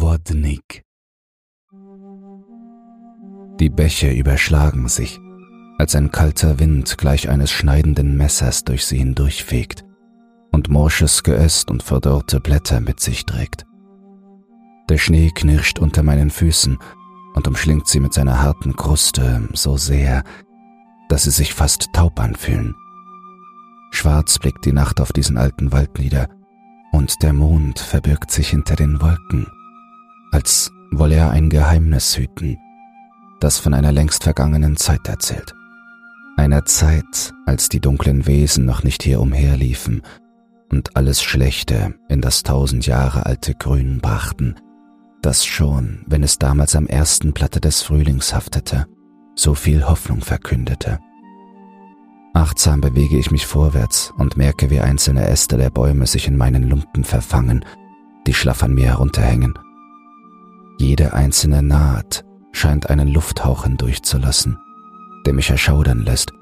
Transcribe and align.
Wodnik. 0.00 0.82
Die 3.60 3.68
Bäche 3.68 4.10
überschlagen 4.10 4.88
sich, 4.88 5.20
als 5.78 5.94
ein 5.94 6.10
kalter 6.10 6.58
Wind 6.58 6.96
gleich 6.96 7.28
eines 7.28 7.50
schneidenden 7.50 8.16
Messers 8.16 8.64
durch 8.64 8.86
sie 8.86 8.96
hindurchfegt 8.96 9.84
und 10.52 10.70
morsches 10.70 11.22
Geäst 11.22 11.70
und 11.70 11.82
verdorrte 11.82 12.40
Blätter 12.40 12.80
mit 12.80 13.00
sich 13.00 13.26
trägt. 13.26 13.66
Der 14.88 14.96
Schnee 14.96 15.30
knirscht 15.34 15.78
unter 15.78 16.02
meinen 16.02 16.30
Füßen 16.30 16.78
und 17.34 17.46
umschlingt 17.46 17.86
sie 17.86 18.00
mit 18.00 18.14
seiner 18.14 18.42
harten 18.42 18.74
Kruste 18.76 19.46
so 19.52 19.76
sehr, 19.76 20.24
dass 21.10 21.24
sie 21.24 21.30
sich 21.30 21.52
fast 21.52 21.92
taub 21.92 22.18
anfühlen. 22.18 22.74
Schwarz 23.90 24.38
blickt 24.38 24.64
die 24.64 24.72
Nacht 24.72 24.98
auf 25.00 25.12
diesen 25.12 25.36
alten 25.36 25.72
Wald 25.72 25.98
nieder, 25.98 26.28
und 26.92 27.22
der 27.22 27.34
Mond 27.34 27.78
verbirgt 27.78 28.30
sich 28.30 28.48
hinter 28.48 28.76
den 28.76 29.00
Wolken, 29.00 29.46
als 30.30 30.70
wolle 30.90 31.16
er 31.16 31.30
ein 31.30 31.50
Geheimnis 31.50 32.16
hüten, 32.16 32.58
das 33.40 33.58
von 33.58 33.74
einer 33.74 33.92
längst 33.92 34.24
vergangenen 34.24 34.76
Zeit 34.76 35.08
erzählt. 35.08 35.54
Einer 36.36 36.64
Zeit, 36.64 37.32
als 37.46 37.68
die 37.68 37.80
dunklen 37.80 38.26
Wesen 38.26 38.64
noch 38.64 38.82
nicht 38.82 39.02
hier 39.02 39.20
umherliefen 39.20 40.02
und 40.70 40.96
alles 40.96 41.22
Schlechte 41.22 41.94
in 42.08 42.20
das 42.20 42.42
tausend 42.42 42.86
Jahre 42.86 43.26
alte 43.26 43.54
Grün 43.54 44.00
brachten, 44.00 44.54
das 45.22 45.44
schon, 45.44 46.02
wenn 46.06 46.22
es 46.22 46.38
damals 46.38 46.74
am 46.76 46.86
ersten 46.86 47.34
Platte 47.34 47.60
des 47.60 47.82
Frühlings 47.82 48.34
haftete, 48.34 48.86
so 49.36 49.54
viel 49.54 49.86
Hoffnung 49.86 50.22
verkündete. 50.22 50.98
Achtsam 52.32 52.80
bewege 52.80 53.18
ich 53.18 53.30
mich 53.30 53.46
vorwärts 53.46 54.12
und 54.16 54.36
merke, 54.36 54.70
wie 54.70 54.80
einzelne 54.80 55.26
Äste 55.26 55.56
der 55.56 55.70
Bäume 55.70 56.06
sich 56.06 56.26
in 56.26 56.36
meinen 56.36 56.68
Lumpen 56.68 57.04
verfangen, 57.04 57.64
die 58.26 58.34
schlaff 58.34 58.62
an 58.62 58.72
mir 58.72 58.86
herunterhängen. 58.86 59.58
Jede 60.80 61.12
einzelne 61.12 61.62
Naht 61.62 62.24
scheint 62.52 62.88
einen 62.88 63.08
Lufthauch 63.08 63.64
hindurchzulassen, 63.64 64.58
der 65.26 65.34
mich 65.34 65.50
erschaudern 65.50 66.06
lässt, 66.06 66.32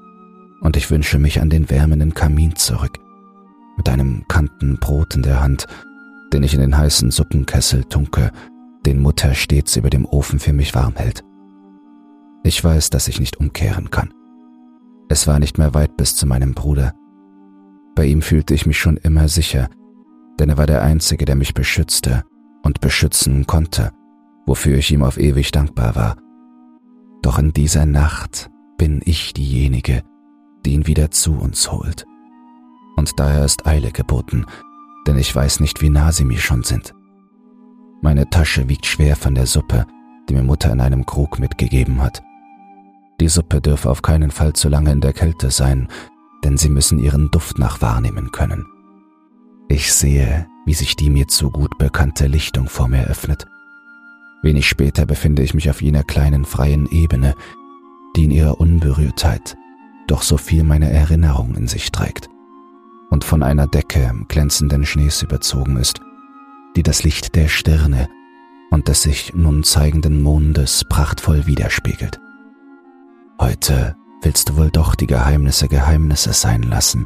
und 0.61 0.77
ich 0.77 0.89
wünsche 0.89 1.19
mich 1.19 1.41
an 1.41 1.49
den 1.49 1.69
wärmenden 1.69 2.13
Kamin 2.13 2.55
zurück, 2.55 2.99
mit 3.75 3.89
einem 3.89 4.23
Kanten 4.29 4.77
Brot 4.77 5.13
in 5.13 5.23
der 5.23 5.41
Hand, 5.41 5.67
den 6.31 6.43
ich 6.43 6.53
in 6.53 6.61
den 6.61 6.77
heißen 6.77 7.11
Suppenkessel 7.11 7.83
tunke, 7.83 8.31
den 8.85 9.01
Mutter 9.01 9.33
stets 9.33 9.75
über 9.75 9.89
dem 9.89 10.05
Ofen 10.05 10.39
für 10.39 10.53
mich 10.53 10.73
warm 10.73 10.95
hält. 10.95 11.25
Ich 12.45 12.63
weiß, 12.63 12.91
dass 12.91 13.09
ich 13.09 13.19
nicht 13.19 13.41
umkehren 13.41 13.91
kann. 13.91 14.13
Es 15.09 15.27
war 15.27 15.39
nicht 15.39 15.57
mehr 15.57 15.73
weit 15.73 15.97
bis 15.97 16.15
zu 16.15 16.25
meinem 16.25 16.53
Bruder. 16.53 16.93
Bei 17.93 18.05
ihm 18.05 18.21
fühlte 18.21 18.53
ich 18.53 18.65
mich 18.65 18.79
schon 18.79 18.95
immer 18.95 19.27
sicher, 19.27 19.67
denn 20.39 20.47
er 20.47 20.57
war 20.57 20.65
der 20.65 20.81
Einzige, 20.81 21.25
der 21.25 21.35
mich 21.35 21.53
beschützte 21.53 22.23
und 22.63 22.79
beschützen 22.79 23.45
konnte, 23.45 23.91
wofür 24.49 24.79
ich 24.79 24.91
ihm 24.91 25.03
auf 25.03 25.19
ewig 25.19 25.51
dankbar 25.51 25.95
war. 25.95 26.17
Doch 27.21 27.37
in 27.37 27.53
dieser 27.53 27.85
Nacht 27.85 28.49
bin 28.79 28.99
ich 29.05 29.31
diejenige, 29.35 30.01
die 30.65 30.73
ihn 30.73 30.87
wieder 30.87 31.11
zu 31.11 31.33
uns 31.33 31.71
holt. 31.71 32.07
Und 32.95 33.19
daher 33.19 33.45
ist 33.45 33.67
Eile 33.67 33.91
geboten, 33.91 34.47
denn 35.05 35.19
ich 35.19 35.33
weiß 35.35 35.59
nicht, 35.59 35.83
wie 35.83 35.91
nah 35.91 36.11
sie 36.11 36.25
mir 36.25 36.39
schon 36.39 36.63
sind. 36.63 36.95
Meine 38.01 38.27
Tasche 38.31 38.67
wiegt 38.67 38.87
schwer 38.87 39.15
von 39.15 39.35
der 39.35 39.45
Suppe, 39.45 39.85
die 40.27 40.33
mir 40.33 40.43
Mutter 40.43 40.71
in 40.71 40.81
einem 40.81 41.05
Krug 41.05 41.37
mitgegeben 41.37 42.01
hat. 42.01 42.23
Die 43.21 43.29
Suppe 43.29 43.61
dürfe 43.61 43.87
auf 43.87 44.01
keinen 44.01 44.31
Fall 44.31 44.53
zu 44.53 44.67
lange 44.67 44.91
in 44.91 45.01
der 45.01 45.13
Kälte 45.13 45.51
sein, 45.51 45.89
denn 46.43 46.57
sie 46.57 46.69
müssen 46.69 46.97
ihren 46.97 47.29
Duft 47.29 47.59
nach 47.59 47.83
wahrnehmen 47.83 48.31
können. 48.31 48.65
Ich 49.67 49.93
sehe, 49.93 50.47
wie 50.65 50.73
sich 50.73 50.95
die 50.95 51.11
mir 51.11 51.27
zu 51.27 51.51
gut 51.51 51.77
bekannte 51.77 52.25
Lichtung 52.25 52.67
vor 52.67 52.87
mir 52.87 53.05
öffnet. 53.05 53.45
Wenig 54.49 54.67
später 54.67 55.05
befinde 55.05 55.43
ich 55.43 55.53
mich 55.53 55.69
auf 55.69 55.79
jener 55.79 56.03
kleinen 56.03 56.43
freien 56.43 56.89
Ebene, 56.89 57.35
die 58.15 58.23
in 58.23 58.31
ihrer 58.31 58.59
Unberührtheit 58.59 59.55
doch 60.07 60.23
so 60.23 60.37
viel 60.37 60.63
meiner 60.63 60.89
Erinnerung 60.89 61.53
in 61.53 61.67
sich 61.67 61.91
trägt 61.91 62.31
und 63.11 63.23
von 63.23 63.43
einer 63.43 63.67
Decke 63.67 64.11
glänzenden 64.27 64.87
Schnees 64.87 65.21
überzogen 65.21 65.77
ist, 65.77 66.01
die 66.75 66.81
das 66.81 67.03
Licht 67.03 67.35
der 67.35 67.47
Stirne 67.47 68.09
und 68.71 68.87
des 68.87 69.03
sich 69.03 69.35
nun 69.35 69.63
zeigenden 69.63 70.19
Mondes 70.19 70.83
prachtvoll 70.83 71.45
widerspiegelt. 71.45 72.19
Heute 73.39 73.95
willst 74.23 74.49
du 74.49 74.57
wohl 74.57 74.71
doch 74.71 74.95
die 74.95 75.05
Geheimnisse 75.05 75.67
Geheimnisse 75.67 76.33
sein 76.33 76.63
lassen, 76.63 77.05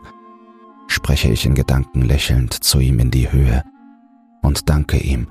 spreche 0.88 1.28
ich 1.28 1.46
in 1.46 1.56
Gedanken 1.56 2.04
lächelnd 2.04 2.54
zu 2.54 2.80
ihm 2.80 3.00
in 3.00 3.12
die 3.12 3.34
Höhe 3.34 3.64
und 4.42 4.70
danke 4.70 4.98
ihm, 4.98 5.28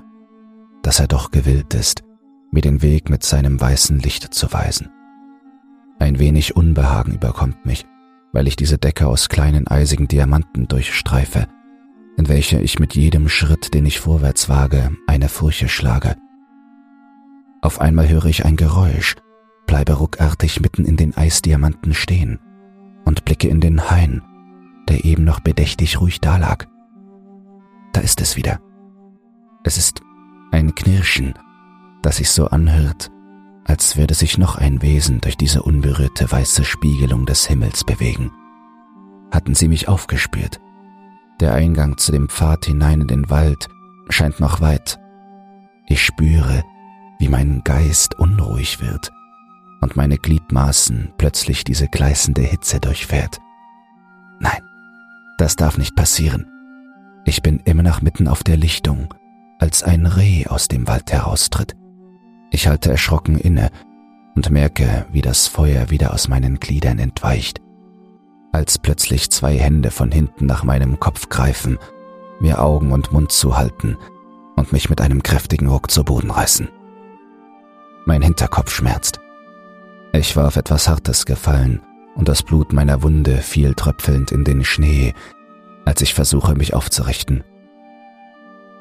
dass 0.83 0.99
er 0.99 1.07
doch 1.07 1.31
gewillt 1.31 1.73
ist, 1.73 2.03
mir 2.51 2.61
den 2.61 2.83
Weg 2.83 3.09
mit 3.09 3.23
seinem 3.23 3.59
weißen 3.59 3.97
Licht 3.99 4.33
zu 4.33 4.53
weisen. 4.53 4.91
Ein 5.97 6.19
wenig 6.19 6.55
Unbehagen 6.55 7.13
überkommt 7.13 7.65
mich, 7.65 7.85
weil 8.31 8.47
ich 8.47 8.55
diese 8.55 8.77
Decke 8.77 9.07
aus 9.07 9.29
kleinen 9.29 9.67
eisigen 9.67 10.07
Diamanten 10.07 10.67
durchstreife, 10.67 11.47
in 12.17 12.27
welche 12.27 12.59
ich 12.59 12.79
mit 12.79 12.95
jedem 12.95 13.29
Schritt, 13.29 13.73
den 13.73 13.85
ich 13.85 13.99
vorwärts 13.99 14.49
wage, 14.49 14.91
eine 15.07 15.29
Furche 15.29 15.67
schlage. 15.67 16.15
Auf 17.61 17.79
einmal 17.79 18.09
höre 18.09 18.25
ich 18.25 18.45
ein 18.45 18.57
Geräusch, 18.57 19.15
bleibe 19.65 19.93
ruckartig 19.93 20.59
mitten 20.59 20.85
in 20.85 20.97
den 20.97 21.15
Eisdiamanten 21.15 21.93
stehen 21.93 22.39
und 23.05 23.25
blicke 23.25 23.47
in 23.47 23.61
den 23.61 23.89
Hain, 23.89 24.21
der 24.89 25.05
eben 25.05 25.23
noch 25.23 25.39
bedächtig 25.39 26.01
ruhig 26.01 26.19
dalag. 26.19 26.67
Da 27.93 28.01
ist 28.01 28.19
es 28.21 28.35
wieder. 28.35 28.59
Es 29.63 29.77
ist 29.77 30.01
ein 30.53 30.75
Knirschen, 30.75 31.33
das 32.03 32.17
sich 32.17 32.29
so 32.29 32.47
anhört, 32.47 33.11
als 33.65 33.97
würde 33.97 34.13
sich 34.13 34.37
noch 34.37 34.55
ein 34.55 34.81
Wesen 34.81 35.19
durch 35.19 35.35
diese 35.35 35.63
unberührte 35.63 36.31
weiße 36.31 36.63
Spiegelung 36.63 37.25
des 37.25 37.47
Himmels 37.47 37.83
bewegen. 37.83 38.31
Hatten 39.31 39.55
sie 39.55 39.67
mich 39.67 39.87
aufgespürt? 39.87 40.61
Der 41.39 41.55
Eingang 41.55 41.97
zu 41.97 42.11
dem 42.11 42.29
Pfad 42.29 42.65
hinein 42.65 43.01
in 43.01 43.07
den 43.07 43.29
Wald 43.31 43.67
scheint 44.09 44.39
noch 44.39 44.61
weit. 44.61 44.99
Ich 45.87 46.05
spüre, 46.05 46.63
wie 47.17 47.29
mein 47.29 47.63
Geist 47.63 48.19
unruhig 48.19 48.79
wird 48.79 49.11
und 49.81 49.95
meine 49.95 50.17
Gliedmaßen 50.17 51.13
plötzlich 51.17 51.63
diese 51.63 51.87
gleißende 51.87 52.41
Hitze 52.41 52.79
durchfährt. 52.79 53.39
Nein, 54.39 54.61
das 55.39 55.55
darf 55.55 55.79
nicht 55.79 55.95
passieren. 55.95 56.45
Ich 57.25 57.41
bin 57.41 57.59
immer 57.65 57.83
noch 57.83 58.01
mitten 58.01 58.27
auf 58.27 58.43
der 58.43 58.57
Lichtung, 58.57 59.13
als 59.59 59.83
ein 59.83 60.05
Reh 60.05 60.45
aus 60.47 60.67
dem 60.67 60.87
Wald 60.87 61.11
heraustritt. 61.11 61.75
Ich 62.51 62.67
halte 62.67 62.91
erschrocken 62.91 63.37
inne 63.37 63.69
und 64.35 64.49
merke, 64.49 65.05
wie 65.11 65.21
das 65.21 65.47
Feuer 65.47 65.89
wieder 65.89 66.13
aus 66.13 66.27
meinen 66.27 66.59
Gliedern 66.59 66.99
entweicht, 66.99 67.61
als 68.51 68.77
plötzlich 68.77 69.29
zwei 69.31 69.57
Hände 69.57 69.91
von 69.91 70.11
hinten 70.11 70.45
nach 70.45 70.63
meinem 70.63 70.99
Kopf 70.99 71.29
greifen, 71.29 71.77
mir 72.39 72.61
Augen 72.61 72.91
und 72.91 73.11
Mund 73.11 73.31
zuhalten 73.31 73.97
und 74.55 74.71
mich 74.71 74.89
mit 74.89 75.01
einem 75.01 75.23
kräftigen 75.23 75.67
Ruck 75.67 75.89
zu 75.89 76.03
Boden 76.03 76.31
reißen. 76.31 76.69
Mein 78.05 78.21
Hinterkopf 78.21 78.71
schmerzt. 78.71 79.19
Ich 80.13 80.35
war 80.35 80.47
auf 80.47 80.57
etwas 80.57 80.87
Hartes 80.87 81.25
gefallen 81.25 81.81
und 82.15 82.27
das 82.27 82.43
Blut 82.43 82.73
meiner 82.73 83.01
Wunde 83.01 83.37
fiel 83.37 83.73
tröpfelnd 83.73 84.31
in 84.31 84.43
den 84.43 84.63
Schnee, 84.63 85.13
als 85.85 86.01
ich 86.01 86.13
versuche, 86.13 86.55
mich 86.55 86.73
aufzurichten. 86.73 87.43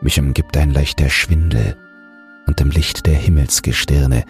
Mich 0.03 0.19
umgibt 0.19 0.57
ein 0.57 0.71
leichter 0.71 1.09
Schwindel 1.09 1.77
und 2.49 2.61
im 2.61 2.71
Licht 2.71 3.07
der 3.07 3.15
Himmelsgestirne 3.15 4.25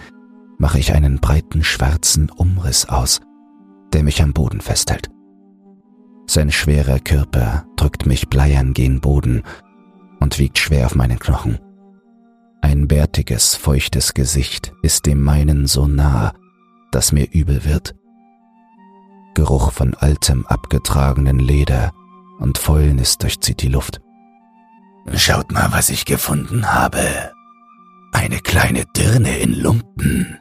mache 0.58 0.78
ich 0.78 0.92
einen 0.94 1.18
breiten 1.18 1.64
schwarzen 1.64 2.28
Umriss 2.30 2.84
aus, 2.86 3.20
der 3.94 4.02
mich 4.02 4.22
am 4.22 4.34
Boden 4.34 4.60
festhält. 4.60 5.08
Sein 6.26 6.52
schwerer 6.52 6.98
Körper 6.98 7.64
drückt 7.76 8.04
mich 8.04 8.28
bleiern 8.28 8.74
gen 8.74 9.00
Boden 9.00 9.42
und 10.20 10.38
wiegt 10.38 10.58
schwer 10.58 10.86
auf 10.86 10.94
meinen 10.94 11.18
Knochen. 11.18 11.58
Ein 12.60 12.86
bärtiges, 12.86 13.56
feuchtes 13.56 14.12
Gesicht 14.12 14.74
ist 14.82 15.06
dem 15.06 15.22
meinen 15.22 15.66
so 15.66 15.88
nah, 15.88 16.34
dass 16.90 17.12
mir 17.12 17.32
übel 17.32 17.64
wird. 17.64 17.94
Geruch 19.34 19.72
von 19.72 19.94
altem, 19.94 20.46
abgetragenen 20.46 21.38
Leder 21.38 21.92
und 22.38 22.58
Fäulnis 22.58 23.16
durchzieht 23.16 23.62
die 23.62 23.68
Luft. 23.68 24.01
Schaut 25.14 25.52
mal, 25.52 25.72
was 25.72 25.90
ich 25.90 26.04
gefunden 26.04 26.72
habe. 26.72 27.32
Eine 28.12 28.38
kleine 28.38 28.84
Dirne 28.96 29.38
in 29.38 29.54
Lumpen, 29.54 30.38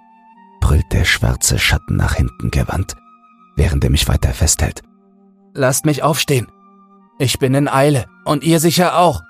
brüllt 0.59 0.91
der 0.91 1.05
schwarze 1.05 1.57
Schatten 1.57 1.95
nach 1.95 2.15
hinten 2.15 2.51
gewandt, 2.51 2.95
während 3.55 3.83
er 3.83 3.89
mich 3.89 4.07
weiter 4.07 4.33
festhält. 4.33 4.81
Lasst 5.53 5.85
mich 5.85 6.03
aufstehen. 6.03 6.47
Ich 7.19 7.39
bin 7.39 7.53
in 7.53 7.67
Eile 7.67 8.05
und 8.25 8.43
ihr 8.43 8.59
sicher 8.59 8.97
auch, 8.97 9.21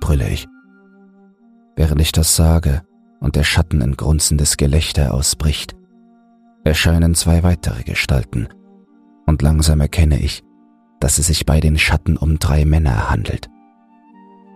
brülle 0.00 0.28
ich. 0.28 0.46
Während 1.76 2.00
ich 2.00 2.12
das 2.12 2.34
sage 2.36 2.82
und 3.20 3.36
der 3.36 3.44
Schatten 3.44 3.80
in 3.80 3.96
grunzendes 3.96 4.56
Gelächter 4.56 5.14
ausbricht, 5.14 5.74
erscheinen 6.64 7.14
zwei 7.14 7.42
weitere 7.42 7.82
Gestalten, 7.82 8.48
und 9.26 9.42
langsam 9.42 9.80
erkenne 9.80 10.18
ich, 10.20 10.42
dass 11.00 11.18
es 11.18 11.26
sich 11.26 11.46
bei 11.46 11.60
den 11.60 11.78
Schatten 11.78 12.16
um 12.16 12.38
drei 12.38 12.64
Männer 12.64 13.10
handelt. 13.10 13.48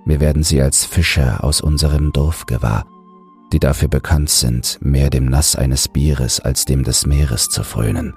Wir 0.05 0.21
werden 0.21 0.43
sie 0.43 0.61
als 0.61 0.85
Fischer 0.85 1.45
aus 1.45 1.61
unserem 1.61 2.13
Dorf 2.13 2.47
gewahr, 2.47 2.87
die 3.53 3.61
dafür 3.61 3.89
bekannt 3.89 4.31
sind, 4.31 4.79
mehr 4.81 5.11
dem 5.11 5.27
Nass 5.27 5.55
eines 5.55 5.89
Bieres 5.89 6.41
als 6.41 6.65
dem 6.65 6.83
des 6.83 7.07
Meeres 7.07 7.49
zu 7.49 7.63
frönen. 7.63 8.15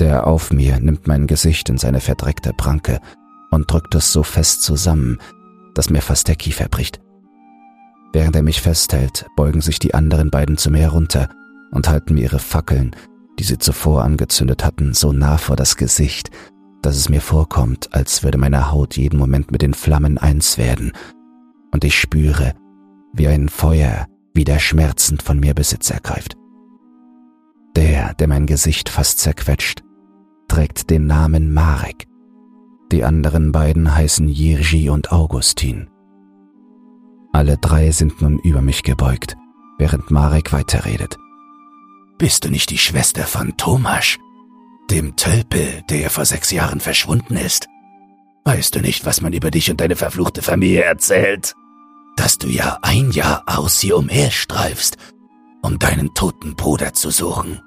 Der 0.00 0.26
auf 0.26 0.50
mir 0.50 0.80
nimmt 0.80 1.06
mein 1.06 1.26
Gesicht 1.26 1.68
in 1.68 1.78
seine 1.78 2.00
verdreckte 2.00 2.52
Pranke 2.52 3.00
und 3.50 3.70
drückt 3.70 3.94
es 3.94 4.12
so 4.12 4.22
fest 4.22 4.62
zusammen, 4.62 5.18
dass 5.74 5.90
mir 5.90 6.02
fast 6.02 6.26
der 6.28 6.36
Kiefer 6.36 6.68
bricht. 6.68 7.00
Während 8.12 8.34
er 8.34 8.42
mich 8.42 8.60
festhält, 8.60 9.26
beugen 9.36 9.60
sich 9.60 9.78
die 9.78 9.94
anderen 9.94 10.30
beiden 10.30 10.56
zu 10.56 10.70
mir 10.70 10.80
herunter 10.80 11.28
und 11.70 11.88
halten 11.88 12.14
mir 12.14 12.22
ihre 12.22 12.38
Fackeln, 12.40 12.96
die 13.38 13.44
sie 13.44 13.58
zuvor 13.58 14.02
angezündet 14.02 14.64
hatten, 14.64 14.94
so 14.94 15.12
nah 15.12 15.38
vor 15.38 15.54
das 15.54 15.76
Gesicht, 15.76 16.30
dass 16.82 16.96
es 16.96 17.08
mir 17.08 17.20
vorkommt, 17.20 17.92
als 17.92 18.22
würde 18.22 18.38
meine 18.38 18.70
Haut 18.70 18.96
jeden 18.96 19.18
Moment 19.18 19.50
mit 19.50 19.62
den 19.62 19.74
Flammen 19.74 20.18
eins 20.18 20.58
werden, 20.58 20.92
und 21.72 21.84
ich 21.84 21.98
spüre, 21.98 22.54
wie 23.12 23.28
ein 23.28 23.48
Feuer 23.48 24.06
wieder 24.34 24.58
schmerzend 24.58 25.22
von 25.22 25.38
mir 25.38 25.54
Besitz 25.54 25.90
ergreift. 25.90 26.36
Der, 27.76 28.14
der 28.14 28.28
mein 28.28 28.46
Gesicht 28.46 28.88
fast 28.88 29.18
zerquetscht, 29.18 29.82
trägt 30.48 30.90
den 30.90 31.06
Namen 31.06 31.52
Marek. 31.52 32.06
Die 32.90 33.04
anderen 33.04 33.52
beiden 33.52 33.94
heißen 33.94 34.28
Jirji 34.28 34.90
und 34.90 35.12
Augustin. 35.12 35.88
Alle 37.32 37.56
drei 37.58 37.92
sind 37.92 38.20
nun 38.20 38.40
über 38.40 38.60
mich 38.60 38.82
gebeugt, 38.82 39.36
während 39.78 40.10
Marek 40.10 40.52
weiterredet. 40.52 41.16
Bist 42.18 42.44
du 42.44 42.50
nicht 42.50 42.70
die 42.70 42.78
Schwester 42.78 43.22
von 43.22 43.56
Thomas, 43.56 44.18
dem 44.90 45.16
Tölpel, 45.16 45.82
der 45.88 46.10
vor 46.10 46.24
sechs 46.24 46.50
Jahren 46.50 46.80
verschwunden 46.80 47.36
ist? 47.36 47.68
Weißt 48.44 48.74
du 48.74 48.80
nicht, 48.80 49.04
was 49.06 49.20
man 49.20 49.32
über 49.32 49.50
dich 49.50 49.70
und 49.70 49.80
deine 49.80 49.96
verfluchte 49.96 50.42
Familie 50.42 50.82
erzählt? 50.82 51.54
Dass 52.16 52.38
du 52.38 52.48
ja 52.48 52.78
ein 52.82 53.10
Jahr 53.12 53.44
aus 53.46 53.80
hier 53.80 53.96
umherstreifst, 53.96 54.96
um 55.62 55.78
deinen 55.78 56.14
toten 56.14 56.56
Bruder 56.56 56.92
zu 56.92 57.10
suchen. 57.10 57.60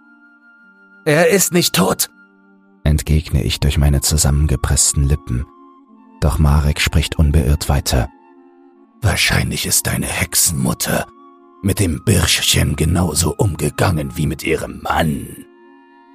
Er 1.06 1.30
ist 1.30 1.54
nicht 1.54 1.74
tot, 1.76 2.10
entgegne 2.84 3.44
ich 3.44 3.60
durch 3.60 3.78
meine 3.78 4.02
zusammengepressten 4.02 5.08
Lippen. 5.08 5.46
Doch 6.22 6.40
Marek 6.40 6.80
spricht 6.80 7.18
unbeirrt 7.18 7.70
weiter. 7.70 8.10
Wahrscheinlich 9.02 9.66
ist 9.66 9.88
deine 9.88 10.08
Hexenmutter 10.08 11.08
mit 11.62 11.80
dem 11.80 12.04
Birschchen 12.04 12.76
genauso 12.76 13.34
umgegangen 13.36 14.18
wie 14.18 14.28
mit 14.28 14.44
ihrem 14.44 14.82
Mann. 14.82 15.46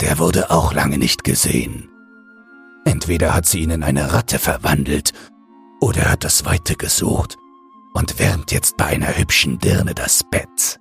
Der 0.00 0.18
wurde 0.18 0.50
auch 0.50 0.72
lange 0.72 0.98
nicht 0.98 1.24
gesehen. 1.24 1.88
Entweder 2.84 3.34
hat 3.34 3.46
sie 3.46 3.60
ihn 3.60 3.70
in 3.70 3.82
eine 3.82 4.12
Ratte 4.12 4.38
verwandelt 4.38 5.12
oder 5.80 6.10
hat 6.10 6.24
das 6.24 6.44
Weite 6.44 6.74
gesucht 6.76 7.36
und 7.94 8.18
wärmt 8.18 8.52
jetzt 8.52 8.76
bei 8.76 8.86
einer 8.86 9.16
hübschen 9.18 9.58
Dirne 9.58 9.94
das 9.94 10.24
Bett. 10.30 10.80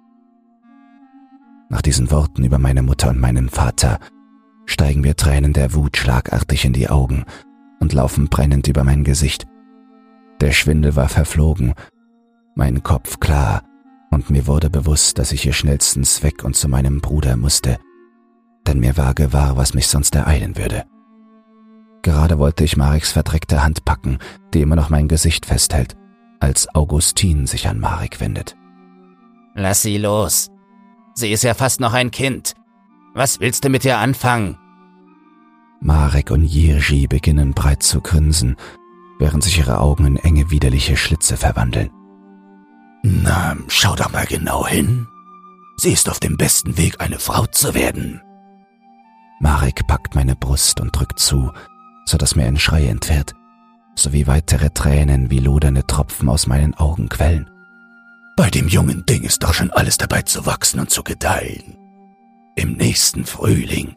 Nach 1.70 1.82
diesen 1.82 2.12
Worten 2.12 2.44
über 2.46 2.60
meine 2.60 2.82
Mutter 2.82 3.10
und 3.10 3.20
meinen 3.20 3.50
Vater 3.50 4.00
steigen 4.66 5.02
mir 5.02 5.16
Tränen 5.16 5.54
der 5.54 5.74
Wut 5.74 5.98
schlagartig 5.98 6.64
in 6.66 6.74
die 6.74 6.90
Augen 6.90 7.26
und 7.80 7.94
laufen 7.94 8.30
brennend 8.30 8.68
über 8.68 8.84
mein 8.84 9.04
Gesicht. 9.04 9.46
Der 10.40 10.52
Schwindel 10.52 10.96
war 10.96 11.10
verflogen 11.10 11.74
mein 12.58 12.82
Kopf 12.82 13.20
klar, 13.20 13.64
und 14.10 14.32
mir 14.32 14.48
wurde 14.48 14.72
bewusst, 14.72 15.20
dass 15.20 15.32
ich 15.32 15.44
hier 15.44 15.54
schnellstens 15.54 16.24
weg 16.24 16.44
und 16.44 16.56
zu 16.56 16.68
meinem 16.68 17.02
Bruder 17.02 17.38
musste, 17.38 17.78
denn 18.68 18.80
mir 18.80 18.98
war 18.98 19.14
gewahr, 19.14 19.58
was 19.58 19.74
mich 19.74 19.88
sonst 19.88 20.16
ereilen 20.16 20.58
würde. 20.58 20.86
Gerade 22.02 22.40
wollte 22.40 22.64
ich 22.64 22.78
Mareks 22.78 23.12
verdreckte 23.12 23.64
Hand 23.64 23.84
packen, 23.86 24.20
die 24.54 24.62
immer 24.62 24.76
noch 24.76 24.90
mein 24.90 25.08
Gesicht 25.08 25.46
festhält, 25.46 25.98
als 26.40 26.74
Augustin 26.74 27.48
sich 27.48 27.68
an 27.68 27.80
Marek 27.80 28.20
wendet. 28.20 28.56
Lass 29.56 29.82
sie 29.82 29.98
los. 29.98 30.50
Sie 31.16 31.32
ist 31.32 31.44
ja 31.44 31.54
fast 31.54 31.80
noch 31.80 31.94
ein 31.94 32.12
Kind. 32.12 32.54
Was 33.14 33.40
willst 33.40 33.66
du 33.66 33.70
mit 33.70 33.84
ihr 33.84 33.98
anfangen? 33.98 34.58
Marek 35.82 36.32
und 36.32 36.44
Jirji 36.44 37.08
beginnen 37.08 37.54
breit 37.54 37.84
zu 37.84 38.02
grinsen, 38.02 38.56
während 39.20 39.44
sich 39.44 39.58
ihre 39.58 39.80
Augen 39.80 40.06
in 40.06 40.18
enge 40.18 40.52
widerliche 40.52 40.96
Schlitze 40.96 41.38
verwandeln. 41.38 41.90
Na, 43.04 43.56
schau 43.68 43.96
doch 43.96 44.12
mal 44.12 44.26
genau 44.26 44.68
hin. 44.68 45.08
Sie 45.78 45.92
ist 45.92 46.10
auf 46.10 46.20
dem 46.20 46.38
besten 46.38 46.78
Weg, 46.78 47.00
eine 47.00 47.20
Frau 47.20 47.46
zu 47.48 47.74
werden. 47.74 48.22
Marek 49.40 49.86
packt 49.88 50.16
meine 50.16 50.36
Brust 50.36 50.80
und 50.80 50.96
drückt 50.96 51.20
zu, 51.20 51.52
so 52.06 52.18
dass 52.18 52.36
mir 52.36 52.46
ein 52.46 52.58
Schrei 52.58 52.88
entfährt, 52.88 53.34
sowie 53.96 54.28
weitere 54.28 54.70
Tränen 54.70 55.30
wie 55.30 55.40
lodernde 55.40 55.86
Tropfen 55.86 56.30
aus 56.30 56.48
meinen 56.48 56.74
Augen 56.76 57.10
quellen. 57.10 57.50
Bei 58.36 58.50
dem 58.50 58.68
jungen 58.68 59.06
Ding 59.06 59.24
ist 59.24 59.44
doch 59.44 59.54
schon 59.54 59.72
alles 59.72 59.98
dabei 59.98 60.22
zu 60.22 60.46
wachsen 60.46 60.80
und 60.80 60.90
zu 60.90 61.04
gedeihen. 61.04 61.78
Im 62.56 62.74
nächsten 62.74 63.26
Frühling 63.26 63.96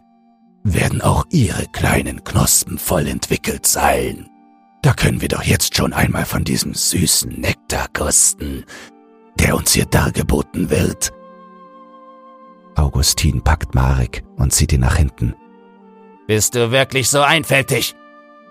werden 0.62 1.00
auch 1.00 1.24
ihre 1.30 1.66
kleinen 1.66 2.24
Knospen 2.24 2.78
voll 2.78 3.06
entwickelt 3.06 3.66
sein. 3.66 4.28
Da 4.82 4.92
können 4.92 5.20
wir 5.20 5.28
doch 5.28 5.42
jetzt 5.42 5.76
schon 5.76 5.92
einmal 5.92 6.24
von 6.24 6.44
diesem 6.44 6.74
süßen 6.74 7.32
Nektar 7.32 7.88
kosten, 7.92 8.64
der 9.38 9.56
uns 9.56 9.72
hier 9.72 9.86
dargeboten 9.86 10.70
wird. 10.70 11.12
Augustin 12.80 13.42
packt 13.42 13.74
Marek 13.74 14.24
und 14.36 14.52
zieht 14.52 14.72
ihn 14.72 14.80
nach 14.80 14.96
hinten. 14.96 15.34
Bist 16.26 16.54
du 16.54 16.70
wirklich 16.70 17.08
so 17.08 17.22
einfältig? 17.22 17.94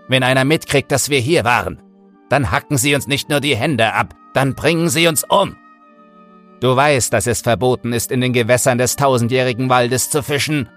Wenn 0.07 0.23
einer 0.23 0.45
mitkriegt, 0.45 0.91
dass 0.91 1.09
wir 1.09 1.19
hier 1.19 1.43
waren, 1.43 1.81
dann 2.29 2.51
hacken 2.51 2.77
sie 2.77 2.95
uns 2.95 3.07
nicht 3.07 3.29
nur 3.29 3.39
die 3.39 3.55
Hände 3.55 3.93
ab, 3.93 4.15
dann 4.33 4.55
bringen 4.55 4.89
sie 4.89 5.07
uns 5.07 5.23
um. 5.23 5.55
Du 6.59 6.75
weißt, 6.75 7.13
dass 7.13 7.27
es 7.27 7.41
verboten 7.41 7.93
ist, 7.93 8.11
in 8.11 8.21
den 8.21 8.33
Gewässern 8.33 8.77
des 8.77 8.95
tausendjährigen 8.95 9.69
Waldes 9.69 10.09
zu 10.09 10.21
fischen. 10.21 10.69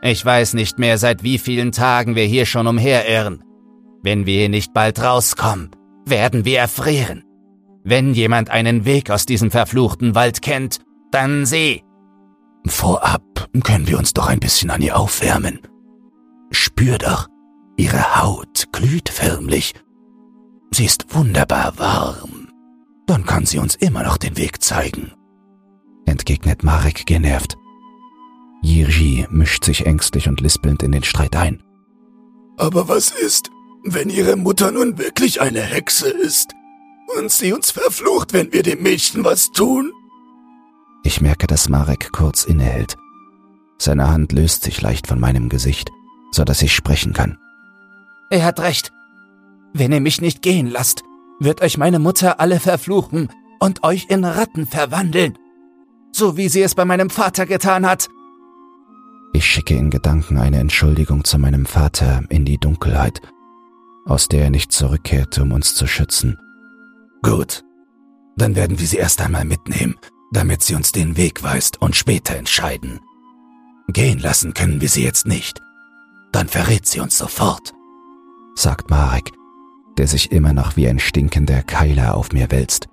Ich 0.00 0.24
weiß 0.24 0.54
nicht 0.54 0.78
mehr, 0.78 0.98
seit 0.98 1.22
wie 1.22 1.38
vielen 1.38 1.72
Tagen 1.72 2.14
wir 2.14 2.24
hier 2.24 2.46
schon 2.46 2.66
umherirren. 2.66 3.42
Wenn 4.02 4.26
wir 4.26 4.38
hier 4.38 4.48
nicht 4.48 4.72
bald 4.72 5.02
rauskommen, 5.02 5.70
werden 6.06 6.44
wir 6.44 6.58
erfrieren. 6.58 7.24
Wenn 7.84 8.14
jemand 8.14 8.50
einen 8.50 8.84
Weg 8.84 9.10
aus 9.10 9.26
diesem 9.26 9.50
verfluchten 9.50 10.14
Wald 10.14 10.42
kennt, 10.42 10.78
dann 11.10 11.46
sie. 11.46 11.82
Vorab 12.66 13.48
können 13.64 13.86
wir 13.86 13.98
uns 13.98 14.12
doch 14.12 14.28
ein 14.28 14.40
bisschen 14.40 14.70
an 14.70 14.82
ihr 14.82 14.96
aufwärmen. 14.96 15.60
Spür 16.50 16.98
doch, 16.98 17.28
ihre 17.76 18.22
Haut 18.22 18.68
glüht 18.72 19.08
förmlich. 19.08 19.74
Sie 20.70 20.84
ist 20.84 21.14
wunderbar 21.14 21.78
warm. 21.78 22.48
Dann 23.06 23.24
kann 23.24 23.46
sie 23.46 23.58
uns 23.58 23.74
immer 23.74 24.04
noch 24.04 24.16
den 24.16 24.36
Weg 24.36 24.62
zeigen. 24.62 25.12
Entgegnet 26.06 26.62
Marek 26.62 27.06
genervt. 27.06 27.56
Jirji 28.62 29.26
mischt 29.30 29.64
sich 29.64 29.86
ängstlich 29.86 30.28
und 30.28 30.40
lispelnd 30.40 30.82
in 30.82 30.92
den 30.92 31.02
Streit 31.02 31.34
ein. 31.36 31.62
Aber 32.56 32.88
was 32.88 33.10
ist, 33.10 33.50
wenn 33.84 34.08
ihre 34.08 34.36
Mutter 34.36 34.70
nun 34.70 34.98
wirklich 34.98 35.40
eine 35.40 35.62
Hexe 35.62 36.08
ist? 36.08 36.54
und 37.16 37.30
sie 37.30 37.52
uns 37.52 37.70
verflucht, 37.70 38.32
wenn 38.32 38.52
wir 38.52 38.62
dem 38.62 38.82
Mädchen 38.82 39.24
was 39.24 39.50
tun. 39.50 39.92
Ich 41.04 41.20
merke, 41.20 41.46
dass 41.46 41.68
Marek 41.68 42.12
kurz 42.12 42.44
innehält. 42.44 42.96
Seine 43.78 44.08
Hand 44.08 44.32
löst 44.32 44.62
sich 44.62 44.80
leicht 44.80 45.06
von 45.06 45.18
meinem 45.18 45.48
Gesicht, 45.48 45.90
so 46.30 46.44
dass 46.44 46.62
ich 46.62 46.74
sprechen 46.74 47.12
kann. 47.12 47.38
Er 48.30 48.44
hat 48.44 48.60
recht. 48.60 48.92
Wenn 49.74 49.92
ihr 49.92 50.00
mich 50.00 50.20
nicht 50.20 50.42
gehen 50.42 50.70
lasst, 50.70 51.02
wird 51.40 51.62
euch 51.62 51.78
meine 51.78 51.98
Mutter 51.98 52.40
alle 52.40 52.60
verfluchen 52.60 53.28
und 53.58 53.82
euch 53.84 54.06
in 54.08 54.24
Ratten 54.24 54.66
verwandeln, 54.66 55.38
so 56.12 56.36
wie 56.36 56.48
sie 56.48 56.62
es 56.62 56.74
bei 56.74 56.84
meinem 56.84 57.10
Vater 57.10 57.46
getan 57.46 57.86
hat. 57.86 58.08
Ich 59.32 59.46
schicke 59.46 59.74
in 59.74 59.90
Gedanken 59.90 60.36
eine 60.36 60.58
Entschuldigung 60.58 61.24
zu 61.24 61.38
meinem 61.38 61.66
Vater 61.66 62.22
in 62.28 62.44
die 62.44 62.58
Dunkelheit, 62.58 63.20
aus 64.04 64.28
der 64.28 64.44
er 64.44 64.50
nicht 64.50 64.72
zurückkehrte, 64.72 65.42
um 65.42 65.52
uns 65.52 65.74
zu 65.74 65.86
schützen. 65.86 66.38
Gut, 67.22 67.64
dann 68.36 68.56
werden 68.56 68.78
wir 68.78 68.86
sie 68.86 68.98
erst 68.98 69.20
einmal 69.20 69.44
mitnehmen, 69.44 69.96
damit 70.32 70.62
sie 70.62 70.74
uns 70.74 70.92
den 70.92 71.16
Weg 71.16 71.42
weist 71.42 71.80
und 71.80 71.94
später 71.94 72.36
entscheiden. 72.36 73.00
Gehen 73.88 74.18
lassen 74.18 74.54
können 74.54 74.80
wir 74.80 74.88
sie 74.88 75.04
jetzt 75.04 75.26
nicht. 75.26 75.60
Dann 76.32 76.48
verrät 76.48 76.86
sie 76.86 77.00
uns 77.00 77.18
sofort, 77.18 77.74
sagt 78.54 78.88
Marek, 78.88 79.32
der 79.98 80.06
sich 80.06 80.32
immer 80.32 80.54
noch 80.54 80.76
wie 80.76 80.88
ein 80.88 80.98
stinkender 80.98 81.62
Keiler 81.62 82.14
auf 82.14 82.32
mir 82.32 82.50
wälzt. 82.50 82.88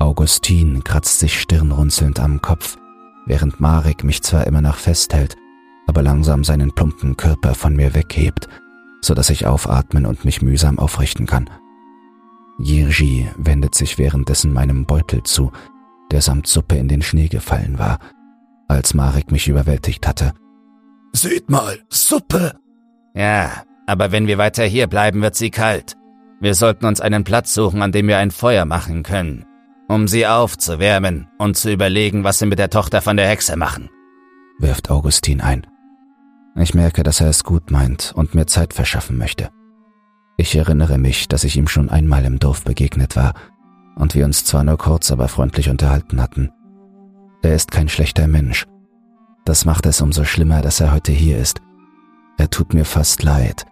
Augustin 0.00 0.82
kratzt 0.82 1.20
sich 1.20 1.40
stirnrunzelnd 1.40 2.18
am 2.18 2.42
Kopf, 2.42 2.76
während 3.26 3.60
Marek 3.60 4.02
mich 4.02 4.22
zwar 4.22 4.46
immer 4.46 4.62
noch 4.62 4.76
festhält, 4.76 5.36
aber 5.86 6.02
langsam 6.02 6.42
seinen 6.42 6.72
plumpen 6.72 7.16
Körper 7.16 7.54
von 7.54 7.76
mir 7.76 7.94
weghebt, 7.94 8.48
so 9.02 9.14
dass 9.14 9.30
ich 9.30 9.46
aufatmen 9.46 10.06
und 10.06 10.24
mich 10.24 10.42
mühsam 10.42 10.78
aufrichten 10.78 11.26
kann. 11.26 11.48
Jirji 12.58 13.28
wendet 13.36 13.74
sich 13.74 13.98
währenddessen 13.98 14.52
meinem 14.52 14.84
Beutel 14.84 15.22
zu, 15.22 15.52
der 16.10 16.20
samt 16.22 16.46
Suppe 16.46 16.76
in 16.76 16.88
den 16.88 17.02
Schnee 17.02 17.28
gefallen 17.28 17.78
war, 17.78 17.98
als 18.68 18.94
Marek 18.94 19.30
mich 19.30 19.48
überwältigt 19.48 20.06
hatte. 20.06 20.32
Seht 21.12 21.50
mal, 21.50 21.78
Suppe! 21.88 22.54
Ja, 23.14 23.64
aber 23.86 24.12
wenn 24.12 24.26
wir 24.26 24.38
weiter 24.38 24.64
hier 24.64 24.86
bleiben, 24.86 25.22
wird 25.22 25.34
sie 25.34 25.50
kalt. 25.50 25.96
Wir 26.40 26.54
sollten 26.54 26.86
uns 26.86 27.00
einen 27.00 27.24
Platz 27.24 27.52
suchen, 27.52 27.82
an 27.82 27.92
dem 27.92 28.06
wir 28.08 28.18
ein 28.18 28.30
Feuer 28.30 28.64
machen 28.64 29.02
können, 29.02 29.44
um 29.88 30.08
sie 30.08 30.26
aufzuwärmen 30.26 31.28
und 31.38 31.56
zu 31.56 31.70
überlegen, 31.72 32.24
was 32.24 32.38
sie 32.38 32.46
mit 32.46 32.58
der 32.58 32.70
Tochter 32.70 33.02
von 33.02 33.16
der 33.16 33.28
Hexe 33.28 33.56
machen, 33.56 33.90
wirft 34.58 34.90
Augustin 34.90 35.40
ein. 35.40 35.66
Ich 36.56 36.74
merke, 36.74 37.02
dass 37.02 37.20
er 37.20 37.28
es 37.28 37.44
gut 37.44 37.70
meint 37.70 38.12
und 38.14 38.34
mir 38.34 38.46
Zeit 38.46 38.74
verschaffen 38.74 39.18
möchte. 39.18 39.50
Ich 40.36 40.54
erinnere 40.56 40.98
mich, 40.98 41.28
dass 41.28 41.44
ich 41.44 41.56
ihm 41.56 41.68
schon 41.68 41.90
einmal 41.90 42.24
im 42.24 42.38
Dorf 42.38 42.64
begegnet 42.64 43.16
war 43.16 43.34
und 44.00 44.14
wir 44.14 44.24
uns 44.24 44.44
zwar 44.44 44.64
nur 44.64 44.78
kurz, 44.78 45.10
aber 45.10 45.28
freundlich 45.28 45.68
unterhalten 45.68 46.20
hatten. 46.20 46.50
Er 47.42 47.54
ist 47.54 47.70
kein 47.70 47.88
schlechter 47.88 48.26
Mensch. 48.26 48.66
Das 49.44 49.64
macht 49.64 49.86
es 49.86 50.00
umso 50.00 50.24
schlimmer, 50.24 50.62
dass 50.62 50.80
er 50.80 50.92
heute 50.92 51.12
hier 51.12 51.38
ist. 51.38 51.60
Er 52.36 52.50
tut 52.50 52.74
mir 52.74 52.84
fast 52.84 53.22
leid, 53.22 53.66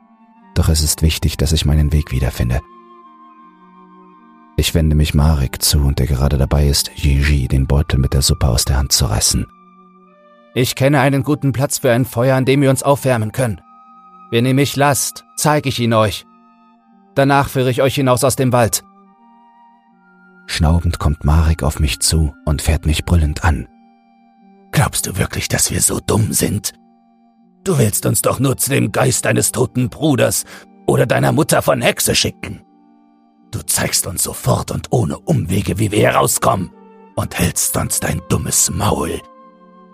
doch 0.54 0.68
es 0.68 0.82
ist 0.82 1.02
wichtig, 1.02 1.36
dass 1.36 1.52
ich 1.52 1.64
meinen 1.64 1.92
Weg 1.92 2.12
wiederfinde. 2.12 2.60
Ich 4.56 4.74
wende 4.74 4.96
mich 4.96 5.14
Marek 5.14 5.62
zu 5.62 5.78
und 5.78 5.98
der 5.98 6.06
gerade 6.06 6.36
dabei 6.36 6.66
ist, 6.66 6.90
Gigi 6.96 7.46
den 7.48 7.66
Beutel 7.66 7.98
mit 7.98 8.12
der 8.12 8.22
Suppe 8.22 8.48
aus 8.48 8.64
der 8.64 8.76
Hand 8.76 8.92
zu 8.92 9.06
reißen. 9.06 9.46
Ich 10.54 10.74
kenne 10.74 11.00
einen 11.00 11.22
guten 11.22 11.52
Platz 11.52 11.78
für 11.78 11.92
ein 11.92 12.04
Feuer, 12.04 12.36
an 12.36 12.44
dem 12.44 12.60
wir 12.60 12.70
uns 12.70 12.82
aufwärmen 12.82 13.32
können. 13.32 13.60
Wenn 14.30 14.46
ihr 14.46 14.54
mich 14.54 14.74
lasst, 14.74 15.24
zeige 15.36 15.68
ich 15.68 15.78
ihn 15.78 15.94
euch. 15.94 16.26
Danach 17.14 17.48
führe 17.48 17.70
ich 17.70 17.82
euch 17.82 17.94
hinaus 17.94 18.24
aus 18.24 18.36
dem 18.36 18.52
Wald. 18.52 18.82
Schnaubend 20.48 20.98
kommt 20.98 21.24
Marek 21.24 21.62
auf 21.62 21.78
mich 21.78 22.00
zu 22.00 22.34
und 22.44 22.62
fährt 22.62 22.86
mich 22.86 23.04
brüllend 23.04 23.44
an. 23.44 23.68
Glaubst 24.72 25.06
du 25.06 25.16
wirklich, 25.16 25.48
dass 25.48 25.70
wir 25.70 25.80
so 25.80 26.00
dumm 26.00 26.32
sind? 26.32 26.72
Du 27.64 27.78
willst 27.78 28.06
uns 28.06 28.22
doch 28.22 28.40
nur 28.40 28.56
zu 28.56 28.70
dem 28.70 28.90
Geist 28.90 29.26
deines 29.26 29.52
toten 29.52 29.90
Bruders 29.90 30.44
oder 30.86 31.04
deiner 31.06 31.32
Mutter 31.32 31.60
von 31.60 31.82
Hexe 31.82 32.14
schicken. 32.14 32.62
Du 33.50 33.60
zeigst 33.60 34.06
uns 34.06 34.22
sofort 34.22 34.70
und 34.70 34.88
ohne 34.90 35.18
Umwege, 35.18 35.78
wie 35.78 35.92
wir 35.92 36.10
herauskommen, 36.10 36.70
und 37.14 37.38
hältst 37.38 37.74
sonst 37.74 38.02
dein 38.02 38.22
dummes 38.28 38.70
Maul. 38.70 39.20